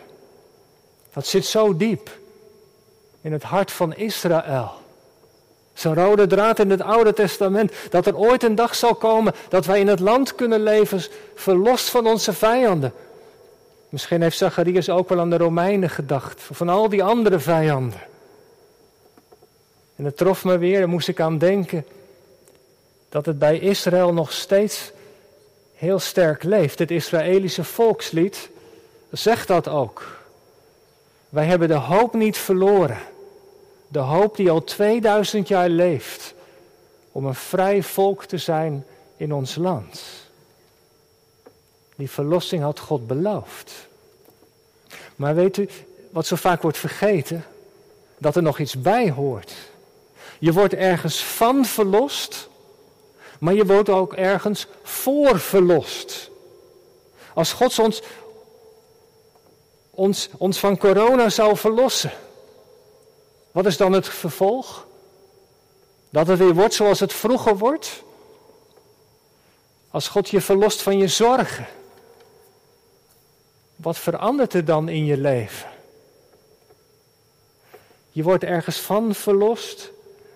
Dat 1.13 1.27
zit 1.27 1.45
zo 1.45 1.77
diep 1.77 2.11
in 3.21 3.33
het 3.33 3.43
hart 3.43 3.73
van 3.73 3.95
Israël. 3.95 4.71
Zo'n 5.73 5.95
rode 5.95 6.27
draad 6.27 6.59
in 6.59 6.71
het 6.71 6.83
Oude 6.83 7.13
Testament. 7.13 7.73
Dat 7.91 8.07
er 8.07 8.17
ooit 8.17 8.43
een 8.43 8.55
dag 8.55 8.75
zal 8.75 8.95
komen 8.95 9.35
dat 9.49 9.67
wij 9.67 9.81
in 9.81 9.89
het 9.89 10.01
land 10.01 10.35
kunnen 10.35 10.63
leven 10.63 11.01
verlost 11.35 11.89
van 11.89 12.07
onze 12.07 12.33
vijanden. 12.33 12.93
Misschien 13.91 14.23
heeft 14.23 14.37
Zacharias 14.37 14.89
ook 14.89 15.09
wel 15.09 15.21
aan 15.21 15.31
de 15.31 15.37
Romeinen 15.37 15.91
gedacht, 15.91 16.43
van 16.43 16.69
al 16.69 16.89
die 16.89 17.05
andere 17.05 17.39
vijanden. 17.39 18.01
En 19.97 20.05
het 20.05 20.17
trof 20.17 20.45
me 20.45 20.59
weer, 20.59 20.79
daar 20.79 20.89
moest 20.89 21.09
ik 21.09 21.21
aan 21.21 21.39
denken, 21.39 21.85
dat 23.09 23.27
het 23.27 23.39
bij 23.39 23.59
Israël 23.59 24.13
nog 24.13 24.33
steeds 24.33 24.93
heel 25.75 25.99
sterk 25.99 26.43
leeft. 26.43 26.79
Het 26.79 26.91
Israëlische 26.91 27.65
volkslied 27.65 28.51
zegt 29.11 29.49
dat 29.49 29.69
ook. 29.69 30.19
Wij 31.29 31.45
hebben 31.45 31.69
de 31.69 31.75
hoop 31.75 32.15
niet 32.15 32.39
verloren. 32.39 32.99
De 33.89 33.99
hoop 33.99 34.37
die 34.37 34.51
al 34.51 34.65
2000 34.65 35.49
jaar 35.49 35.69
leeft 35.69 36.35
om 37.13 37.27
een 37.27 37.35
vrij 37.35 37.83
volk 37.83 38.25
te 38.25 38.39
zijn 38.39 38.85
in 39.17 39.33
ons 39.33 39.57
land. 39.57 40.03
Die 42.01 42.11
verlossing 42.11 42.63
had 42.63 42.79
God 42.79 43.07
beloofd. 43.07 43.73
Maar 45.17 45.35
weet 45.35 45.57
u, 45.57 45.69
wat 46.11 46.27
zo 46.27 46.37
vaak 46.37 46.63
wordt 46.63 46.79
vergeten, 46.79 47.45
dat 48.19 48.37
er 48.37 48.43
nog 48.43 48.59
iets 48.59 48.81
bij 48.81 49.11
hoort. 49.11 49.53
Je 50.39 50.53
wordt 50.53 50.75
ergens 50.75 51.25
van 51.25 51.65
verlost, 51.65 52.49
maar 53.39 53.55
je 53.55 53.67
wordt 53.67 53.89
ook 53.89 54.13
ergens 54.13 54.67
voor 54.83 55.41
verlost. 55.41 56.31
Als 57.35 57.53
God 57.53 57.79
ons, 57.79 58.03
ons, 59.91 60.29
ons 60.39 60.59
van 60.59 60.79
corona 60.79 61.29
zou 61.29 61.57
verlossen, 61.57 62.13
wat 63.53 63.67
is 63.67 63.77
dan 63.77 63.93
het 63.93 64.09
vervolg? 64.09 64.87
Dat 66.11 66.27
het 66.27 66.39
weer 66.39 66.55
wordt 66.55 66.75
zoals 66.75 67.01
het 67.01 67.13
vroeger 67.13 67.59
wordt? 67.59 68.03
Als 69.91 70.09
God 70.09 70.29
je 70.29 70.41
verlost 70.41 70.83
van 70.83 70.99
je 70.99 71.09
zorgen, 71.09 71.67
wat 73.83 73.99
verandert 73.99 74.55
er 74.55 74.65
dan 74.65 74.89
in 74.89 75.05
je 75.05 75.17
leven? 75.17 75.69
Je 78.11 78.23
wordt 78.23 78.45
ergens 78.45 78.81
van 78.81 79.15
verlost, 79.15 79.91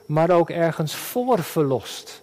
maar 0.07 0.31
ook 0.31 0.51
ergens 0.51 0.95
voor 0.95 1.43
verlost. 1.43 2.23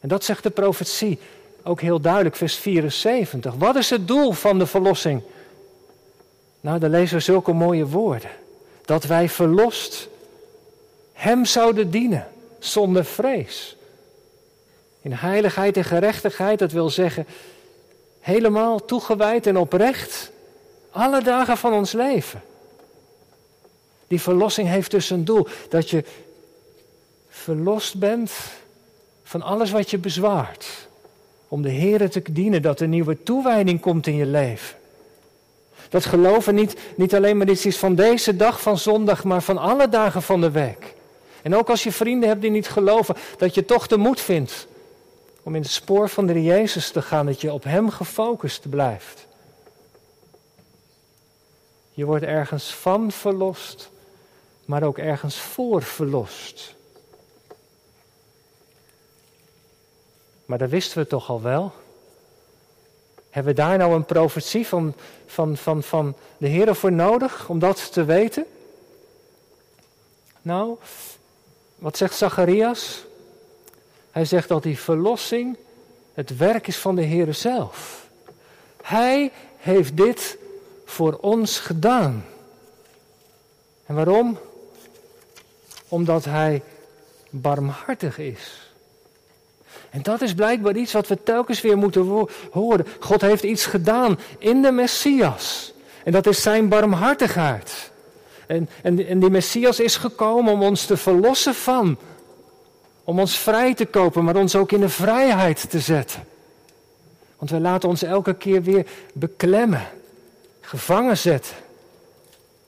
En 0.00 0.08
dat 0.08 0.24
zegt 0.24 0.42
de 0.42 0.50
profetie 0.50 1.18
ook 1.62 1.80
heel 1.80 2.00
duidelijk, 2.00 2.36
vers 2.36 2.56
74. 2.56 3.54
Wat 3.54 3.76
is 3.76 3.90
het 3.90 4.08
doel 4.08 4.32
van 4.32 4.58
de 4.58 4.66
verlossing? 4.66 5.22
Nou, 6.60 6.78
dan 6.78 6.90
lezen 6.90 7.16
we 7.16 7.22
zulke 7.22 7.52
mooie 7.52 7.86
woorden. 7.86 8.30
Dat 8.84 9.04
wij 9.04 9.28
verlost 9.28 10.08
Hem 11.12 11.44
zouden 11.44 11.90
dienen, 11.90 12.28
zonder 12.58 13.04
vrees. 13.04 13.76
In 15.00 15.12
heiligheid 15.12 15.76
en 15.76 15.84
gerechtigheid, 15.84 16.58
dat 16.58 16.72
wil 16.72 16.90
zeggen 16.90 17.26
helemaal 18.20 18.84
toegewijd 18.84 19.46
en 19.46 19.56
oprecht 19.56 20.32
alle 20.94 21.22
dagen 21.22 21.56
van 21.56 21.72
ons 21.72 21.92
leven. 21.92 22.42
Die 24.06 24.20
verlossing 24.20 24.68
heeft 24.68 24.90
dus 24.90 25.10
een 25.10 25.24
doel. 25.24 25.46
Dat 25.68 25.90
je 25.90 26.04
verlost 27.28 27.98
bent 27.98 28.32
van 29.22 29.42
alles 29.42 29.70
wat 29.70 29.90
je 29.90 29.98
bezwaart. 29.98 30.88
Om 31.48 31.62
de 31.62 31.70
Heer 31.70 32.10
te 32.10 32.22
dienen, 32.32 32.62
dat 32.62 32.80
er 32.80 32.88
nieuwe 32.88 33.22
toewijding 33.22 33.80
komt 33.80 34.06
in 34.06 34.16
je 34.16 34.26
leven. 34.26 34.76
Dat 35.88 36.04
geloven 36.04 36.54
niet, 36.54 36.76
niet 36.96 37.14
alleen 37.14 37.36
maar 37.36 37.48
iets 37.48 37.66
is 37.66 37.78
van 37.78 37.94
deze 37.94 38.36
dag 38.36 38.60
van 38.60 38.78
zondag, 38.78 39.24
maar 39.24 39.42
van 39.42 39.58
alle 39.58 39.88
dagen 39.88 40.22
van 40.22 40.40
de 40.40 40.50
week. 40.50 40.94
En 41.42 41.56
ook 41.56 41.70
als 41.70 41.82
je 41.82 41.92
vrienden 41.92 42.28
hebt 42.28 42.40
die 42.40 42.50
niet 42.50 42.68
geloven, 42.68 43.16
dat 43.36 43.54
je 43.54 43.64
toch 43.64 43.86
de 43.86 43.96
moed 43.96 44.20
vindt 44.20 44.66
om 45.42 45.54
in 45.54 45.62
het 45.62 45.70
spoor 45.70 46.08
van 46.08 46.26
de 46.26 46.42
Jezus 46.42 46.90
te 46.90 47.02
gaan, 47.02 47.26
dat 47.26 47.40
je 47.40 47.52
op 47.52 47.64
Hem 47.64 47.90
gefocust 47.90 48.70
blijft. 48.70 49.26
Je 51.94 52.04
wordt 52.04 52.24
ergens 52.24 52.74
van 52.74 53.12
verlost, 53.12 53.90
maar 54.64 54.82
ook 54.82 54.98
ergens 54.98 55.36
voor 55.36 55.82
verlost. 55.82 56.74
Maar 60.44 60.58
dat 60.58 60.70
wisten 60.70 60.98
we 60.98 61.06
toch 61.06 61.30
al 61.30 61.42
wel? 61.42 61.72
Hebben 63.30 63.54
we 63.54 63.60
daar 63.60 63.78
nou 63.78 63.94
een 63.94 64.04
profetie 64.04 64.66
van, 64.66 64.94
van, 65.26 65.56
van, 65.56 65.82
van 65.82 66.14
de 66.38 66.46
Heer 66.46 66.74
voor 66.74 66.92
nodig 66.92 67.48
om 67.48 67.58
dat 67.58 67.92
te 67.92 68.04
weten? 68.04 68.46
Nou, 70.42 70.76
wat 71.74 71.96
zegt 71.96 72.16
Zacharias? 72.16 73.04
Hij 74.10 74.24
zegt 74.24 74.48
dat 74.48 74.62
die 74.62 74.78
verlossing 74.78 75.56
het 76.14 76.36
werk 76.36 76.66
is 76.66 76.76
van 76.76 76.94
de 76.94 77.02
Heer 77.02 77.34
zelf. 77.34 78.08
Hij 78.82 79.32
heeft 79.56 79.96
dit 79.96 80.38
voor 80.84 81.18
ons 81.20 81.58
gedaan. 81.58 82.24
En 83.86 83.94
waarom? 83.94 84.38
Omdat 85.88 86.24
Hij 86.24 86.62
barmhartig 87.30 88.18
is. 88.18 88.72
En 89.90 90.02
dat 90.02 90.22
is 90.22 90.34
blijkbaar 90.34 90.76
iets 90.76 90.92
wat 90.92 91.08
we 91.08 91.22
telkens 91.22 91.60
weer 91.60 91.76
moeten 91.76 92.28
horen. 92.50 92.86
God 93.00 93.20
heeft 93.20 93.42
iets 93.42 93.66
gedaan 93.66 94.18
in 94.38 94.62
de 94.62 94.72
Messias. 94.72 95.72
En 96.04 96.12
dat 96.12 96.26
is 96.26 96.42
zijn 96.42 96.68
barmhartigheid. 96.68 97.90
En, 98.46 98.68
en, 98.82 99.06
en 99.06 99.20
die 99.20 99.30
Messias 99.30 99.80
is 99.80 99.96
gekomen 99.96 100.52
om 100.52 100.62
ons 100.62 100.86
te 100.86 100.96
verlossen 100.96 101.54
van. 101.54 101.96
Om 103.04 103.20
ons 103.20 103.38
vrij 103.38 103.74
te 103.74 103.86
kopen, 103.86 104.24
maar 104.24 104.36
ons 104.36 104.56
ook 104.56 104.72
in 104.72 104.80
de 104.80 104.88
vrijheid 104.88 105.70
te 105.70 105.80
zetten. 105.80 106.24
Want 107.38 107.50
wij 107.50 107.60
laten 107.60 107.88
ons 107.88 108.02
elke 108.02 108.34
keer 108.34 108.62
weer 108.62 108.86
beklemmen, 109.12 109.82
gevangen 110.64 111.16
zetten, 111.16 111.56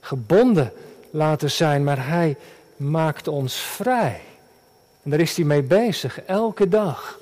gebonden 0.00 0.72
laten 1.10 1.50
zijn, 1.50 1.84
maar 1.84 2.08
Hij 2.08 2.36
maakt 2.76 3.28
ons 3.28 3.56
vrij. 3.56 4.20
En 5.02 5.10
daar 5.10 5.20
is 5.20 5.36
Hij 5.36 5.44
mee 5.44 5.62
bezig, 5.62 6.20
elke 6.20 6.68
dag, 6.68 7.18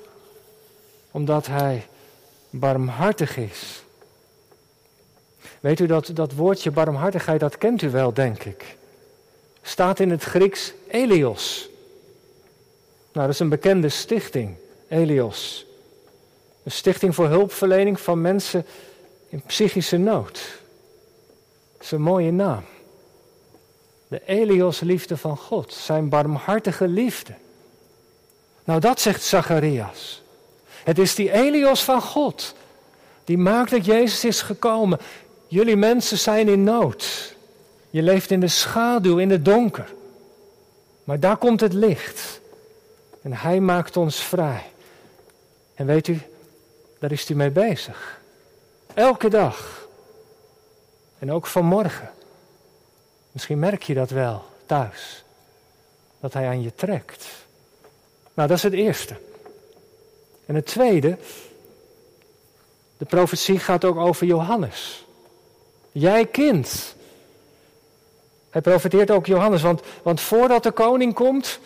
omdat 1.11 1.47
Hij 1.47 1.87
barmhartig 2.49 3.37
is. 3.37 3.83
Weet 5.59 5.79
u 5.79 5.85
dat 5.85 6.09
dat 6.13 6.33
woordje 6.33 6.71
barmhartigheid, 6.71 7.39
dat 7.39 7.57
kent 7.57 7.81
u 7.81 7.89
wel, 7.89 8.13
denk 8.13 8.43
ik. 8.43 8.77
Staat 9.61 9.99
in 9.99 10.09
het 10.09 10.23
Grieks 10.23 10.73
Elios. 10.87 11.69
Nou, 13.11 13.25
dat 13.25 13.35
is 13.35 13.39
een 13.39 13.49
bekende 13.49 13.89
stichting, 13.89 14.55
Elios. 14.87 15.65
Een 16.63 16.71
stichting 16.71 17.15
voor 17.15 17.27
hulpverlening 17.27 17.99
van 17.99 18.21
mensen 18.21 18.65
in 19.29 19.41
psychische 19.41 19.97
nood. 19.97 20.63
Is 21.85 21.91
mooie 21.91 22.31
naam. 22.31 22.63
De 24.07 24.21
Elios 24.25 24.79
liefde 24.79 25.17
van 25.17 25.37
God, 25.37 25.73
zijn 25.73 26.09
barmhartige 26.09 26.87
liefde. 26.87 27.33
Nou, 28.63 28.79
dat 28.79 28.99
zegt 28.99 29.23
Zacharias. 29.23 30.21
Het 30.83 30.99
is 30.99 31.15
die 31.15 31.31
Elios 31.31 31.83
van 31.83 32.01
God 32.01 32.55
die 33.23 33.37
maakt 33.37 33.71
dat 33.71 33.85
Jezus 33.85 34.25
is 34.25 34.41
gekomen. 34.41 34.99
Jullie 35.47 35.75
mensen 35.75 36.17
zijn 36.17 36.47
in 36.47 36.63
nood. 36.63 37.35
Je 37.89 38.01
leeft 38.01 38.31
in 38.31 38.39
de 38.39 38.47
schaduw, 38.47 39.17
in 39.17 39.29
het 39.29 39.45
donker. 39.45 39.93
Maar 41.03 41.19
daar 41.19 41.37
komt 41.37 41.59
het 41.59 41.73
licht. 41.73 42.39
En 43.21 43.33
Hij 43.33 43.59
maakt 43.59 43.97
ons 43.97 44.19
vrij. 44.19 44.63
En 45.75 45.85
weet 45.85 46.07
u, 46.07 46.21
daar 46.99 47.11
is 47.11 47.27
Hij 47.27 47.37
mee 47.37 47.51
bezig. 47.51 48.19
Elke 48.93 49.29
dag. 49.29 49.84
En 51.25 51.31
ook 51.31 51.47
vanmorgen. 51.47 52.09
Misschien 53.31 53.59
merk 53.59 53.83
je 53.83 53.93
dat 53.93 54.09
wel 54.09 54.43
thuis. 54.65 55.23
Dat 56.19 56.33
Hij 56.33 56.47
aan 56.47 56.61
je 56.61 56.75
trekt. 56.75 57.27
Nou, 58.33 58.47
dat 58.47 58.57
is 58.57 58.63
het 58.63 58.73
eerste. 58.73 59.15
En 60.45 60.55
het 60.55 60.65
tweede, 60.65 61.17
de 62.97 63.05
profetie 63.05 63.59
gaat 63.59 63.85
ook 63.85 63.97
over 63.97 64.25
Johannes. 64.25 65.05
Jij 65.91 66.25
kind. 66.25 66.95
Hij 68.49 68.61
profeteert 68.61 69.11
ook 69.11 69.25
Johannes, 69.25 69.61
want, 69.61 69.81
want 70.03 70.21
voordat 70.21 70.63
de 70.63 70.71
koning 70.71 71.13
komt, 71.13 71.59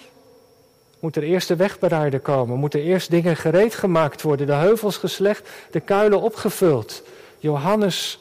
moet 1.00 1.16
er 1.16 1.24
eerst 1.24 1.48
de 1.48 1.56
wegbereider 1.56 2.20
komen. 2.20 2.58
Moeten 2.58 2.82
eerst 2.82 3.10
dingen 3.10 3.36
gereed 3.36 3.76
gemaakt 3.76 4.22
worden, 4.22 4.48
de 4.48 4.54
heuvels 4.54 4.98
geslecht, 4.98 5.50
de 5.72 5.80
kuilen 5.80 6.22
opgevuld. 6.22 7.04
Johannes, 7.40 8.20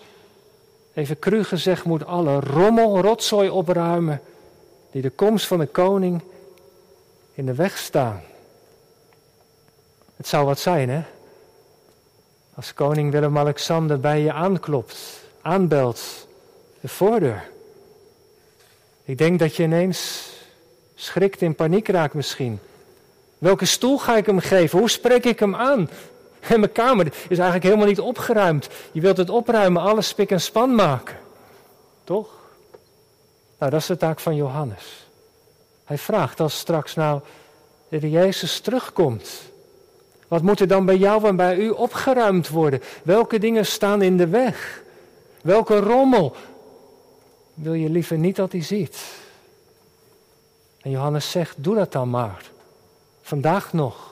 even 0.99 1.19
cru 1.19 1.45
gezegd, 1.45 1.85
moet 1.85 2.07
alle 2.07 2.41
rommel, 2.41 3.01
rotzooi 3.01 3.49
opruimen 3.49 4.21
die 4.91 5.03
de 5.03 5.11
komst 5.11 5.47
van 5.47 5.59
de 5.59 5.67
koning 5.67 6.23
in 7.35 7.47
de 7.47 7.55
weg 7.55 7.79
staan. 7.79 8.23
Het 10.17 10.27
zou 10.27 10.47
wat 10.47 10.59
zijn, 10.59 10.89
hè? 10.89 11.03
Als 12.55 12.75
koning 12.75 13.13
Willem-Alexander 13.13 14.01
bij 14.01 14.21
je 14.21 14.33
aanklopt, 14.33 14.97
aanbelt, 15.43 16.27
de 16.81 16.89
voordeur. 16.89 17.51
Ik 19.05 19.19
denk 19.19 19.39
dat 19.39 19.57
je 19.57 19.63
ineens 19.63 20.31
schrikt 20.95 21.43
in 21.43 21.55
paniek 21.55 21.89
raakt 21.89 22.15
misschien. 22.15 22.61
Welke 23.39 23.65
stoel 23.65 23.99
ga 23.99 24.17
ik 24.17 24.27
hem 24.27 24.39
geven? 24.39 24.79
Hoe 24.79 24.91
spreek 24.91 25.25
ik 25.25 25.39
hem 25.39 25.55
aan? 25.55 25.89
En 26.41 26.61
mijn 26.61 26.73
kamer 26.73 27.07
is 27.07 27.29
eigenlijk 27.29 27.63
helemaal 27.63 27.87
niet 27.87 28.01
opgeruimd. 28.01 28.69
Je 28.93 29.01
wilt 29.01 29.17
het 29.17 29.31
opruimen, 29.31 29.83
alles 29.83 30.09
spik 30.09 30.31
en 30.31 30.41
span 30.41 30.75
maken. 30.75 31.17
Toch? 32.05 32.29
Nou, 33.59 33.71
dat 33.71 33.81
is 33.81 33.87
de 33.87 33.97
taak 33.97 34.21
van 34.21 34.37
Johannes. 34.37 35.07
Hij 35.85 35.99
vraagt 35.99 36.41
als 36.41 36.59
straks 36.59 36.95
nou 36.95 37.21
de 37.89 38.11
Jezus 38.11 38.61
terugkomt. 38.61 39.31
Wat 40.29 40.43
moet 40.43 40.61
er 40.61 40.69
dan 40.69 40.85
bij 40.85 40.97
jou 40.97 41.27
en 41.27 41.37
bij 41.37 41.57
u 41.57 41.71
opgeruimd 41.71 42.49
worden? 42.49 42.83
Welke 43.03 43.39
dingen 43.39 43.67
staan 43.67 44.03
in 44.03 44.17
de 44.17 44.29
weg? 44.29 44.83
Welke 45.43 45.77
rommel 45.81 46.37
wil 47.55 47.75
je 47.75 47.91
liever 47.91 48.19
niet 48.19 48.37
dat 48.37 48.53
hij 48.53 48.63
ziet? 48.63 48.99
En 50.81 50.91
Johannes 50.91 51.31
zegt, 51.31 51.55
doe 51.59 51.75
dat 51.75 51.93
dan 51.93 52.11
maar. 52.11 52.51
Vandaag 53.23 53.73
nog. 53.73 54.08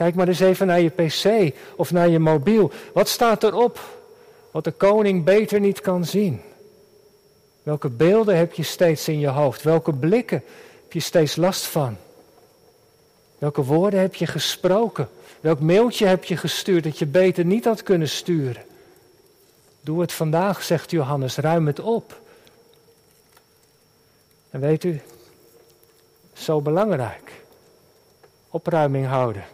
Kijk 0.00 0.14
maar 0.14 0.28
eens 0.28 0.40
even 0.40 0.66
naar 0.66 0.80
je 0.80 0.88
pc 0.88 1.54
of 1.76 1.90
naar 1.90 2.08
je 2.08 2.18
mobiel. 2.18 2.70
Wat 2.92 3.08
staat 3.08 3.42
erop? 3.42 3.80
Wat 4.50 4.64
de 4.64 4.70
koning 4.70 5.24
beter 5.24 5.60
niet 5.60 5.80
kan 5.80 6.04
zien. 6.04 6.40
Welke 7.62 7.88
beelden 7.88 8.36
heb 8.36 8.52
je 8.52 8.62
steeds 8.62 9.08
in 9.08 9.18
je 9.18 9.28
hoofd? 9.28 9.62
Welke 9.62 9.92
blikken 9.92 10.42
heb 10.82 10.92
je 10.92 11.00
steeds 11.00 11.36
last 11.36 11.64
van? 11.64 11.96
Welke 13.38 13.62
woorden 13.62 14.00
heb 14.00 14.14
je 14.14 14.26
gesproken? 14.26 15.08
Welk 15.40 15.60
mailtje 15.60 16.06
heb 16.06 16.24
je 16.24 16.36
gestuurd 16.36 16.84
dat 16.84 16.98
je 16.98 17.06
beter 17.06 17.44
niet 17.44 17.64
had 17.64 17.82
kunnen 17.82 18.08
sturen? 18.08 18.62
Doe 19.80 20.00
het 20.00 20.12
vandaag, 20.12 20.62
zegt 20.62 20.90
Johannes, 20.90 21.36
ruim 21.36 21.66
het 21.66 21.80
op. 21.80 22.20
En 24.50 24.60
weet 24.60 24.84
u, 24.84 25.00
zo 26.32 26.60
belangrijk. 26.60 27.32
Opruiming 28.50 29.06
houden. 29.06 29.44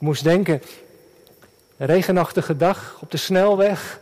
Ik 0.00 0.06
moest 0.06 0.24
denken, 0.24 0.62
een 1.76 1.86
regenachtige 1.86 2.56
dag 2.56 2.98
op 3.00 3.10
de 3.10 3.16
snelweg, 3.16 4.00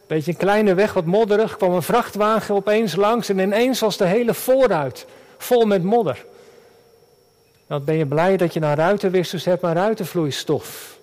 een 0.00 0.04
beetje 0.06 0.30
een 0.30 0.36
kleine 0.36 0.74
weg, 0.74 0.92
wat 0.92 1.04
modderig, 1.04 1.56
kwam 1.56 1.72
een 1.72 1.82
vrachtwagen 1.82 2.54
opeens 2.54 2.96
langs 2.96 3.28
en 3.28 3.38
ineens 3.38 3.80
was 3.80 3.96
de 3.96 4.06
hele 4.06 4.34
vooruit 4.34 5.06
vol 5.38 5.64
met 5.64 5.82
modder. 5.82 6.24
Dan 7.66 7.84
ben 7.84 7.96
je 7.96 8.06
blij 8.06 8.36
dat 8.36 8.52
je 8.52 8.60
nou 8.60 8.76
ruitenwissers 8.76 9.44
hebt 9.44 9.62
maar 9.62 9.74
ruitenvloeistof. 9.74 10.98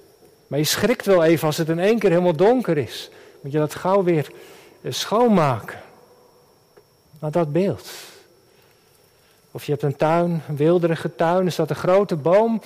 Maar 0.48 0.60
je 0.60 0.66
schrikt 0.66 1.06
wel 1.06 1.24
even 1.24 1.48
als 1.48 1.58
het 1.58 1.70
in 1.70 1.80
één 1.80 2.00
keer 2.00 2.10
helemaal 2.10 2.36
donker 2.36 2.78
is. 2.78 3.10
Moet 3.42 3.52
je 3.52 3.58
dat 3.58 3.76
gauw 3.76 4.04
weer 4.04 4.32
eh, 4.82 4.92
schoonmaken. 4.92 5.80
Maar 7.20 7.32
dat 7.32 7.52
beeld. 7.52 7.90
Of 9.52 9.66
je 9.66 9.72
hebt 9.72 9.84
een 9.84 9.96
tuin, 9.96 10.42
een 10.48 10.56
wilderige 10.56 11.16
tuin, 11.16 11.46
er 11.46 11.52
staat 11.52 11.70
een 11.70 11.76
grote 11.76 12.16
boom. 12.16 12.62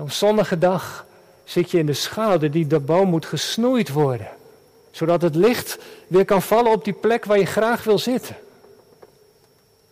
Op 0.00 0.10
zonnige 0.10 0.58
dag 0.58 1.06
zit 1.44 1.70
je 1.70 1.78
in 1.78 1.86
de 1.86 1.92
schaduw, 1.92 2.50
die 2.50 2.66
de 2.66 2.80
boom 2.80 3.08
moet 3.08 3.26
gesnoeid 3.26 3.88
worden. 3.88 4.28
Zodat 4.90 5.22
het 5.22 5.34
licht 5.34 5.78
weer 6.06 6.24
kan 6.24 6.42
vallen 6.42 6.72
op 6.72 6.84
die 6.84 6.92
plek 6.92 7.24
waar 7.24 7.38
je 7.38 7.46
graag 7.46 7.84
wil 7.84 7.98
zitten. 7.98 8.36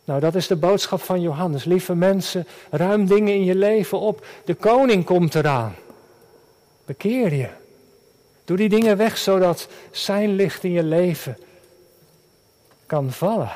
Nou, 0.05 0.21
dat 0.21 0.35
is 0.35 0.47
de 0.47 0.57
boodschap 0.57 1.03
van 1.03 1.21
Johannes. 1.21 1.65
Lieve 1.65 1.95
mensen, 1.95 2.47
ruim 2.71 3.07
dingen 3.07 3.35
in 3.35 3.45
je 3.45 3.55
leven 3.55 3.99
op. 3.99 4.27
De 4.45 4.55
koning 4.55 5.05
komt 5.05 5.35
eraan. 5.35 5.75
Bekeer 6.85 7.35
je. 7.35 7.49
Doe 8.45 8.57
die 8.57 8.69
dingen 8.69 8.97
weg 8.97 9.19
zodat 9.19 9.69
zijn 9.91 10.35
licht 10.35 10.65
in 10.65 10.73
je 10.73 10.83
leven 10.83 11.39
kan 12.87 13.13
vallen. 13.13 13.53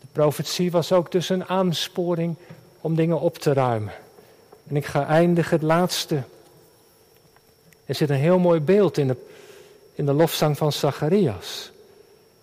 De 0.00 0.06
profetie 0.12 0.70
was 0.70 0.92
ook 0.92 1.12
dus 1.12 1.28
een 1.28 1.44
aansporing 1.44 2.36
om 2.80 2.94
dingen 2.94 3.20
op 3.20 3.38
te 3.38 3.52
ruimen. 3.52 3.92
En 4.72 4.78
ik 4.78 4.86
ga 4.86 5.06
eindigen 5.06 5.50
het 5.50 5.62
laatste. 5.62 6.22
Er 7.84 7.94
zit 7.94 8.10
een 8.10 8.16
heel 8.16 8.38
mooi 8.38 8.60
beeld 8.60 8.98
in 8.98 9.06
de, 9.06 9.16
in 9.94 10.06
de 10.06 10.12
lofzang 10.12 10.56
van 10.56 10.72
Zacharias. 10.72 11.70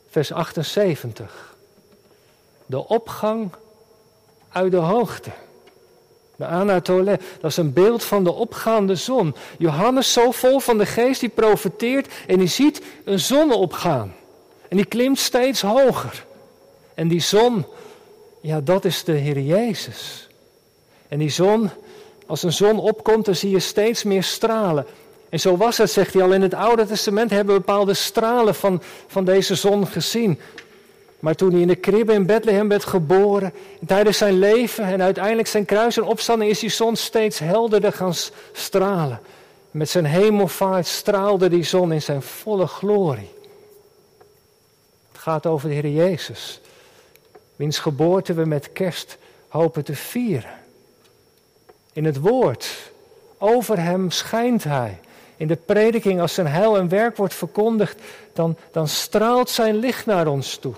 Vers 0.10 0.32
78 0.32 1.56
de 2.65 2.88
opgang 2.88 3.52
uit 4.50 4.72
de 4.72 4.78
hoogte. 4.78 5.30
De 6.36 6.46
Anatole, 6.46 7.20
dat 7.42 7.52
is 7.52 7.58
een 7.58 7.74
beeld 7.74 8.04
van 8.04 8.24
de 8.24 8.32
opgaande 8.32 8.96
zon. 8.96 9.36
Johannes, 9.58 10.13
zo 10.13 10.32
vol 10.32 10.60
van 10.60 10.78
de 10.78 10.86
geest, 10.86 11.20
die 11.20 11.30
profeteert 11.30 12.08
en 12.28 12.38
die 12.38 12.48
ziet 12.48 12.82
een 13.06 13.20
zon 13.20 13.52
opgaan. 13.54 14.15
En 14.68 14.78
die 14.78 14.86
klimt 14.86 15.20
steeds 15.20 15.62
hoger. 15.62 16.26
En 16.94 17.08
die 17.08 17.22
zon, 17.22 17.65
ja, 18.42 18.62
dat 18.62 18.86
is 18.86 19.04
de 19.04 19.12
Heer 19.12 19.39
Jezus. 19.39 20.28
En 21.08 21.20
die 21.20 21.30
zon, 21.30 21.70
als 22.30 22.44
een 22.44 22.54
zon 22.54 22.80
opkomt, 22.80 23.26
dan 23.26 23.36
zie 23.36 23.50
je 23.50 23.60
steeds 23.60 24.04
meer 24.04 24.24
stralen. 24.24 24.86
En 25.30 25.39
zo 25.39 25.58
was 25.58 25.78
het, 25.78 25.92
zegt 25.92 26.13
hij 26.13 26.24
al 26.24 26.34
in 26.34 26.42
het 26.42 26.54
Oude 26.54 26.86
Testament, 26.86 27.30
hebben 27.30 27.54
we 27.54 27.60
bepaalde 27.60 27.94
stralen 27.94 28.56
van, 28.56 28.82
van 29.08 29.26
deze 29.26 29.56
zon 29.56 29.88
gezien. 29.88 30.39
Maar 31.20 31.36
toen 31.36 31.52
hij 31.52 31.62
in 31.62 31.68
de 31.68 31.76
kribbe 31.76 32.13
in 32.13 32.26
Bethlehem 32.26 32.68
werd 32.68 32.86
geboren, 32.86 33.54
tijdens 33.86 34.18
zijn 34.18 34.39
leven 34.39 34.84
en 34.84 35.02
uiteindelijk 35.02 35.48
zijn 35.48 35.65
kruis 35.65 35.98
en 35.98 36.04
opstanding, 36.04 36.52
is 36.52 36.60
die 36.60 36.70
zon 36.70 36.96
steeds 36.96 37.39
helderder 37.39 37.94
gaan 37.94 38.13
stralen. 38.52 39.20
Met 39.72 39.89
zijn 39.89 40.06
hemelvaart 40.06 40.88
straalde 40.88 41.50
die 41.50 41.63
zon 41.63 41.92
in 41.92 42.02
zijn 42.02 42.22
volle 42.22 42.68
glorie. 42.68 43.32
Het 45.12 45.22
gaat 45.22 45.46
over 45.46 45.70
de 45.70 45.76
Heer 45.76 45.89
Jezus, 45.89 46.62
wiens 47.56 47.80
geboorte 47.80 48.34
we 48.34 48.46
met 48.46 48.72
kerst 48.72 49.18
hopen 49.48 49.84
te 49.84 49.96
vieren. 49.96 50.60
In 51.93 52.06
het 52.06 52.19
woord, 52.19 52.91
over 53.38 53.80
hem 53.80 54.12
schijnt 54.12 54.63
hij. 54.63 54.99
In 55.38 55.47
de 55.47 55.56
prediking, 55.56 56.21
als 56.21 56.34
zijn 56.34 56.47
heil 56.47 56.78
en 56.78 56.89
werk 56.89 57.17
wordt 57.17 57.34
verkondigd, 57.34 58.02
dan, 58.34 58.58
dan 58.71 58.88
straalt 58.88 59.49
zijn 59.49 59.75
licht 59.75 60.06
naar 60.06 60.28
ons 60.28 60.58
toe. 60.58 60.73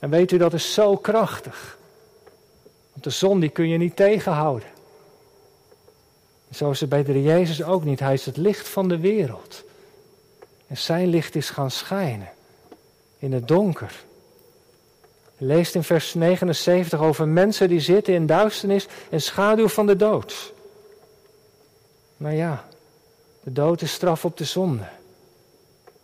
En 0.00 0.10
weet 0.10 0.32
u, 0.32 0.38
dat 0.38 0.52
is 0.52 0.74
zo 0.74 0.96
krachtig. 0.96 1.78
Want 2.92 3.04
de 3.04 3.10
zon 3.10 3.40
die 3.40 3.50
kun 3.50 3.68
je 3.68 3.78
niet 3.78 3.96
tegenhouden. 3.96 4.68
Zo 6.50 6.70
is 6.70 6.80
het 6.80 6.88
bij 6.88 7.04
de 7.04 7.22
Jezus 7.22 7.62
ook 7.62 7.84
niet. 7.84 8.00
Hij 8.00 8.12
is 8.12 8.26
het 8.26 8.36
licht 8.36 8.68
van 8.68 8.88
de 8.88 8.98
wereld. 8.98 9.64
En 10.66 10.76
zijn 10.76 11.08
licht 11.08 11.34
is 11.34 11.50
gaan 11.50 11.70
schijnen 11.70 12.28
in 13.18 13.32
het 13.32 13.48
donker. 13.48 14.04
Leest 15.42 15.74
in 15.74 15.82
vers 15.82 16.14
79 16.14 17.00
over 17.00 17.28
mensen 17.28 17.68
die 17.68 17.80
zitten 17.80 18.14
in 18.14 18.26
duisternis 18.26 18.86
en 19.10 19.20
schaduw 19.22 19.68
van 19.68 19.86
de 19.86 19.96
dood. 19.96 20.52
Maar 22.16 22.34
ja, 22.34 22.64
de 23.42 23.52
dood 23.52 23.82
is 23.82 23.92
straf 23.92 24.24
op 24.24 24.36
de 24.36 24.44
zonde. 24.44 24.88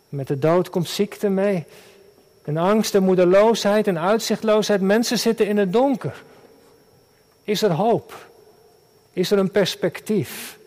Met 0.09 0.27
de 0.27 0.39
dood 0.39 0.69
komt 0.69 0.89
ziekte 0.89 1.29
mee. 1.29 1.65
En 2.43 2.57
angst 2.57 2.95
en 2.95 3.03
moedeloosheid 3.03 3.87
en 3.87 3.99
uitzichtloosheid. 3.99 4.81
Mensen 4.81 5.19
zitten 5.19 5.47
in 5.47 5.57
het 5.57 5.73
donker. 5.73 6.23
Is 7.43 7.61
er 7.61 7.71
hoop? 7.71 8.27
Is 9.13 9.31
er 9.31 9.37
een 9.37 9.51
perspectief? 9.51 10.57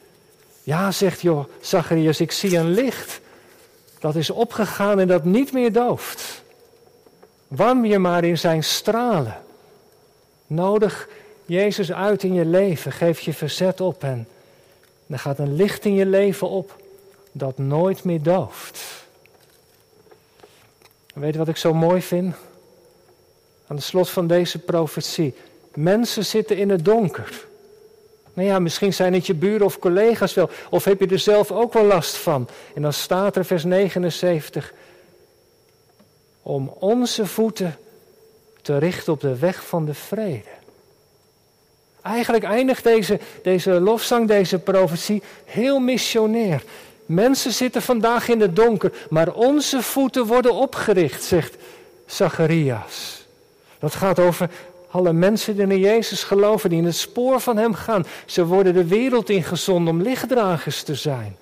Ja, 0.62 0.90
zegt 0.90 1.20
joh, 1.20 1.44
Zacharias, 1.60 2.20
ik 2.20 2.32
zie 2.32 2.56
een 2.56 2.70
licht. 2.70 3.20
Dat 3.98 4.16
is 4.16 4.30
opgegaan 4.30 5.00
en 5.00 5.08
dat 5.08 5.24
niet 5.24 5.52
meer 5.52 5.72
dooft. 5.72 6.39
Warm 7.50 7.84
je 7.84 7.98
maar 7.98 8.24
in 8.24 8.38
zijn 8.38 8.64
stralen. 8.64 9.42
Nodig 10.46 11.08
Jezus 11.46 11.92
uit 11.92 12.22
in 12.22 12.34
je 12.34 12.44
leven. 12.44 12.92
Geef 12.92 13.20
je 13.20 13.32
verzet 13.32 13.80
op 13.80 14.02
en 14.02 14.28
er 15.06 15.18
gaat 15.18 15.38
een 15.38 15.54
licht 15.54 15.84
in 15.84 15.94
je 15.94 16.06
leven 16.06 16.48
op 16.48 16.76
dat 17.32 17.58
nooit 17.58 18.04
meer 18.04 18.22
dooft. 18.22 19.04
weet 21.14 21.32
je 21.32 21.38
wat 21.38 21.48
ik 21.48 21.56
zo 21.56 21.74
mooi 21.74 22.02
vind? 22.02 22.34
Aan 23.66 23.76
het 23.76 23.84
slot 23.84 24.10
van 24.10 24.26
deze 24.26 24.58
profetie. 24.58 25.34
Mensen 25.74 26.24
zitten 26.24 26.56
in 26.56 26.70
het 26.70 26.84
donker. 26.84 27.46
Nou 28.32 28.48
ja, 28.48 28.58
misschien 28.58 28.94
zijn 28.94 29.14
het 29.14 29.26
je 29.26 29.34
buren 29.34 29.66
of 29.66 29.78
collega's 29.78 30.34
wel. 30.34 30.50
Of 30.70 30.84
heb 30.84 31.00
je 31.00 31.06
er 31.06 31.18
zelf 31.18 31.52
ook 31.52 31.72
wel 31.72 31.84
last 31.84 32.16
van. 32.16 32.48
En 32.74 32.82
dan 32.82 32.92
staat 32.92 33.36
er 33.36 33.44
vers 33.44 33.64
79. 33.64 34.72
Om 36.50 36.74
onze 36.78 37.26
voeten 37.26 37.78
te 38.62 38.78
richten 38.78 39.12
op 39.12 39.20
de 39.20 39.38
weg 39.38 39.66
van 39.66 39.84
de 39.84 39.94
vrede. 39.94 40.48
Eigenlijk 42.02 42.44
eindigt 42.44 42.84
deze, 42.84 43.20
deze 43.42 43.70
lofzang, 43.70 44.28
deze 44.28 44.58
profetie 44.58 45.22
heel 45.44 45.78
missionair. 45.78 46.62
Mensen 47.06 47.52
zitten 47.52 47.82
vandaag 47.82 48.28
in 48.28 48.40
het 48.40 48.56
donker, 48.56 48.92
maar 49.10 49.32
onze 49.32 49.82
voeten 49.82 50.26
worden 50.26 50.54
opgericht, 50.54 51.22
zegt 51.22 51.56
Zacharias. 52.06 53.26
Dat 53.78 53.94
gaat 53.94 54.18
over 54.18 54.50
alle 54.90 55.12
mensen 55.12 55.56
die 55.56 55.66
in 55.66 55.78
Jezus 55.78 56.22
geloven, 56.22 56.70
die 56.70 56.78
in 56.78 56.84
het 56.84 56.96
spoor 56.96 57.40
van 57.40 57.56
Hem 57.56 57.74
gaan. 57.74 58.06
Ze 58.26 58.46
worden 58.46 58.74
de 58.74 58.86
wereld 58.86 59.28
ingezonden 59.28 59.94
om 59.94 60.02
lichtdragers 60.02 60.82
te 60.82 60.94
zijn. 60.94 61.36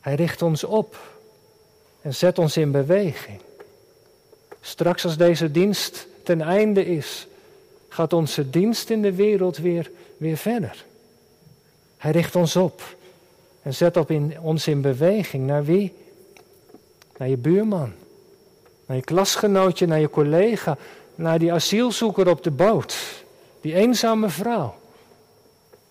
Hij 0.00 0.14
richt 0.14 0.42
ons 0.42 0.64
op 0.64 0.96
en 2.02 2.14
zet 2.14 2.38
ons 2.38 2.56
in 2.56 2.70
beweging. 2.70 3.40
Straks 4.60 5.04
als 5.04 5.16
deze 5.16 5.50
dienst 5.50 6.06
ten 6.22 6.40
einde 6.40 6.86
is, 6.86 7.26
gaat 7.88 8.12
onze 8.12 8.50
dienst 8.50 8.90
in 8.90 9.02
de 9.02 9.14
wereld 9.14 9.56
weer, 9.56 9.90
weer 10.16 10.36
verder. 10.36 10.84
Hij 11.96 12.10
richt 12.10 12.36
ons 12.36 12.56
op 12.56 12.82
en 13.62 13.74
zet 13.74 13.96
op 13.96 14.10
in, 14.10 14.40
ons 14.40 14.66
in 14.66 14.80
beweging. 14.80 15.46
Naar 15.46 15.64
wie? 15.64 15.94
Naar 17.16 17.28
je 17.28 17.36
buurman, 17.36 17.92
naar 18.86 18.96
je 18.96 19.02
klasgenootje, 19.02 19.86
naar 19.86 20.00
je 20.00 20.10
collega, 20.10 20.76
naar 21.14 21.38
die 21.38 21.52
asielzoeker 21.52 22.28
op 22.28 22.42
de 22.42 22.50
boot, 22.50 22.96
die 23.60 23.74
eenzame 23.74 24.28
vrouw, 24.28 24.74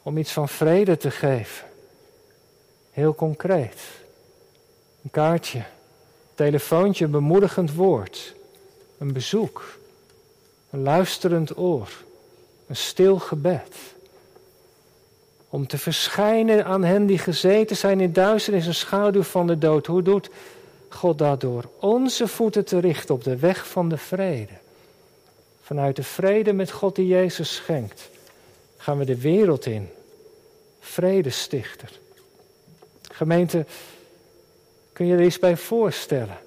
om 0.03 0.17
iets 0.17 0.31
van 0.31 0.49
vrede 0.49 0.97
te 0.97 1.11
geven. 1.11 1.67
Heel 2.91 3.15
concreet. 3.15 3.81
Een 5.03 5.11
kaartje, 5.11 5.63
telefoontje, 6.35 7.05
een 7.05 7.11
bemoedigend 7.11 7.73
woord, 7.73 8.35
een 8.99 9.13
bezoek. 9.13 9.77
Een 10.69 10.81
luisterend 10.81 11.57
oor. 11.57 11.89
Een 12.67 12.75
stil 12.75 13.19
gebed. 13.19 13.75
Om 15.49 15.67
te 15.67 15.77
verschijnen 15.77 16.65
aan 16.65 16.83
hen 16.83 17.05
die 17.05 17.17
gezeten 17.17 17.75
zijn 17.75 17.99
in 17.99 18.13
duisternis 18.13 18.67
en 18.67 18.75
schaduw 18.75 19.23
van 19.23 19.47
de 19.47 19.57
dood. 19.57 19.85
Hoe 19.85 20.01
doet 20.01 20.29
God 20.89 21.17
dat 21.17 21.41
door? 21.41 21.63
Onze 21.79 22.27
voeten 22.27 22.65
te 22.65 22.79
richten 22.79 23.15
op 23.15 23.23
de 23.23 23.37
weg 23.37 23.67
van 23.67 23.89
de 23.89 23.97
vrede. 23.97 24.53
Vanuit 25.61 25.95
de 25.95 26.03
vrede 26.03 26.53
met 26.53 26.71
God 26.71 26.95
die 26.95 27.07
Jezus 27.07 27.55
schenkt, 27.55 28.09
gaan 28.77 28.97
we 28.97 29.05
de 29.05 29.21
wereld 29.21 29.65
in. 29.65 29.89
Vredestichter. 30.79 31.89
Gemeente, 33.11 33.65
kun 34.93 35.05
je 35.05 35.13
er 35.13 35.23
iets 35.23 35.39
bij 35.39 35.57
voorstellen? 35.57 36.37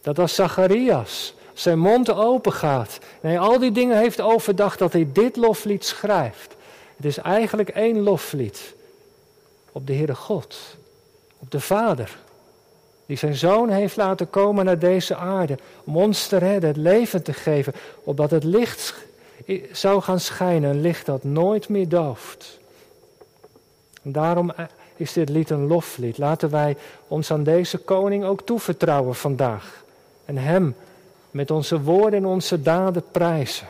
Dat 0.00 0.18
als 0.18 0.34
Zacharias 0.34 1.34
zijn 1.58 1.78
mond 1.78 2.12
open 2.12 2.52
gaat. 2.52 2.98
En 3.20 3.28
hij 3.28 3.38
al 3.38 3.58
die 3.58 3.72
dingen 3.72 3.98
heeft 3.98 4.20
overdacht 4.20 4.78
dat 4.78 4.92
hij 4.92 5.08
dit 5.12 5.36
loflied 5.36 5.84
schrijft. 5.84 6.56
Het 6.96 7.06
is 7.06 7.18
eigenlijk 7.18 7.68
één 7.68 8.00
loflied. 8.00 8.74
Op 9.72 9.86
de 9.86 9.94
Heere 9.94 10.14
God, 10.14 10.58
op 11.38 11.50
de 11.50 11.60
Vader, 11.60 12.18
die 13.06 13.16
zijn 13.16 13.34
zoon 13.34 13.68
heeft 13.68 13.96
laten 13.96 14.30
komen 14.30 14.64
naar 14.64 14.78
deze 14.78 15.16
aarde. 15.16 15.58
Om 15.84 15.96
ons 15.96 16.26
te 16.26 16.36
redden, 16.36 16.68
het 16.68 16.78
leven 16.78 17.22
te 17.22 17.32
geven, 17.32 17.72
opdat 18.04 18.30
het 18.30 18.44
licht 18.44 18.94
zou 19.72 20.02
gaan 20.02 20.20
schijnen, 20.20 20.70
een 20.70 20.80
licht 20.80 21.06
dat 21.06 21.24
nooit 21.24 21.68
meer 21.68 21.88
dooft. 21.88 22.58
En 24.02 24.12
daarom 24.12 24.52
is 24.96 25.12
dit 25.12 25.28
lied 25.28 25.50
een 25.50 25.66
loflied. 25.66 26.18
Laten 26.18 26.50
wij 26.50 26.76
ons 27.08 27.30
aan 27.30 27.42
deze 27.42 27.78
koning 27.78 28.24
ook 28.24 28.42
toevertrouwen 28.42 29.14
vandaag. 29.14 29.84
En 30.24 30.36
hem 30.36 30.74
met 31.36 31.50
onze 31.50 31.82
woorden 31.82 32.18
en 32.18 32.26
onze 32.26 32.62
daden 32.62 33.04
prijzen. 33.10 33.66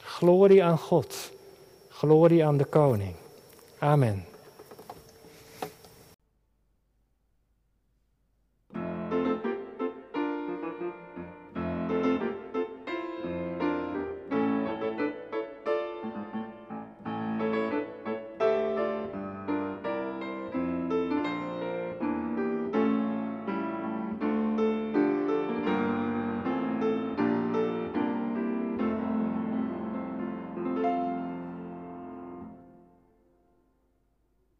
Glorie 0.00 0.64
aan 0.64 0.78
God. 0.78 1.30
Glorie 1.88 2.44
aan 2.44 2.56
de 2.56 2.64
koning. 2.64 3.14
Amen. 3.78 4.27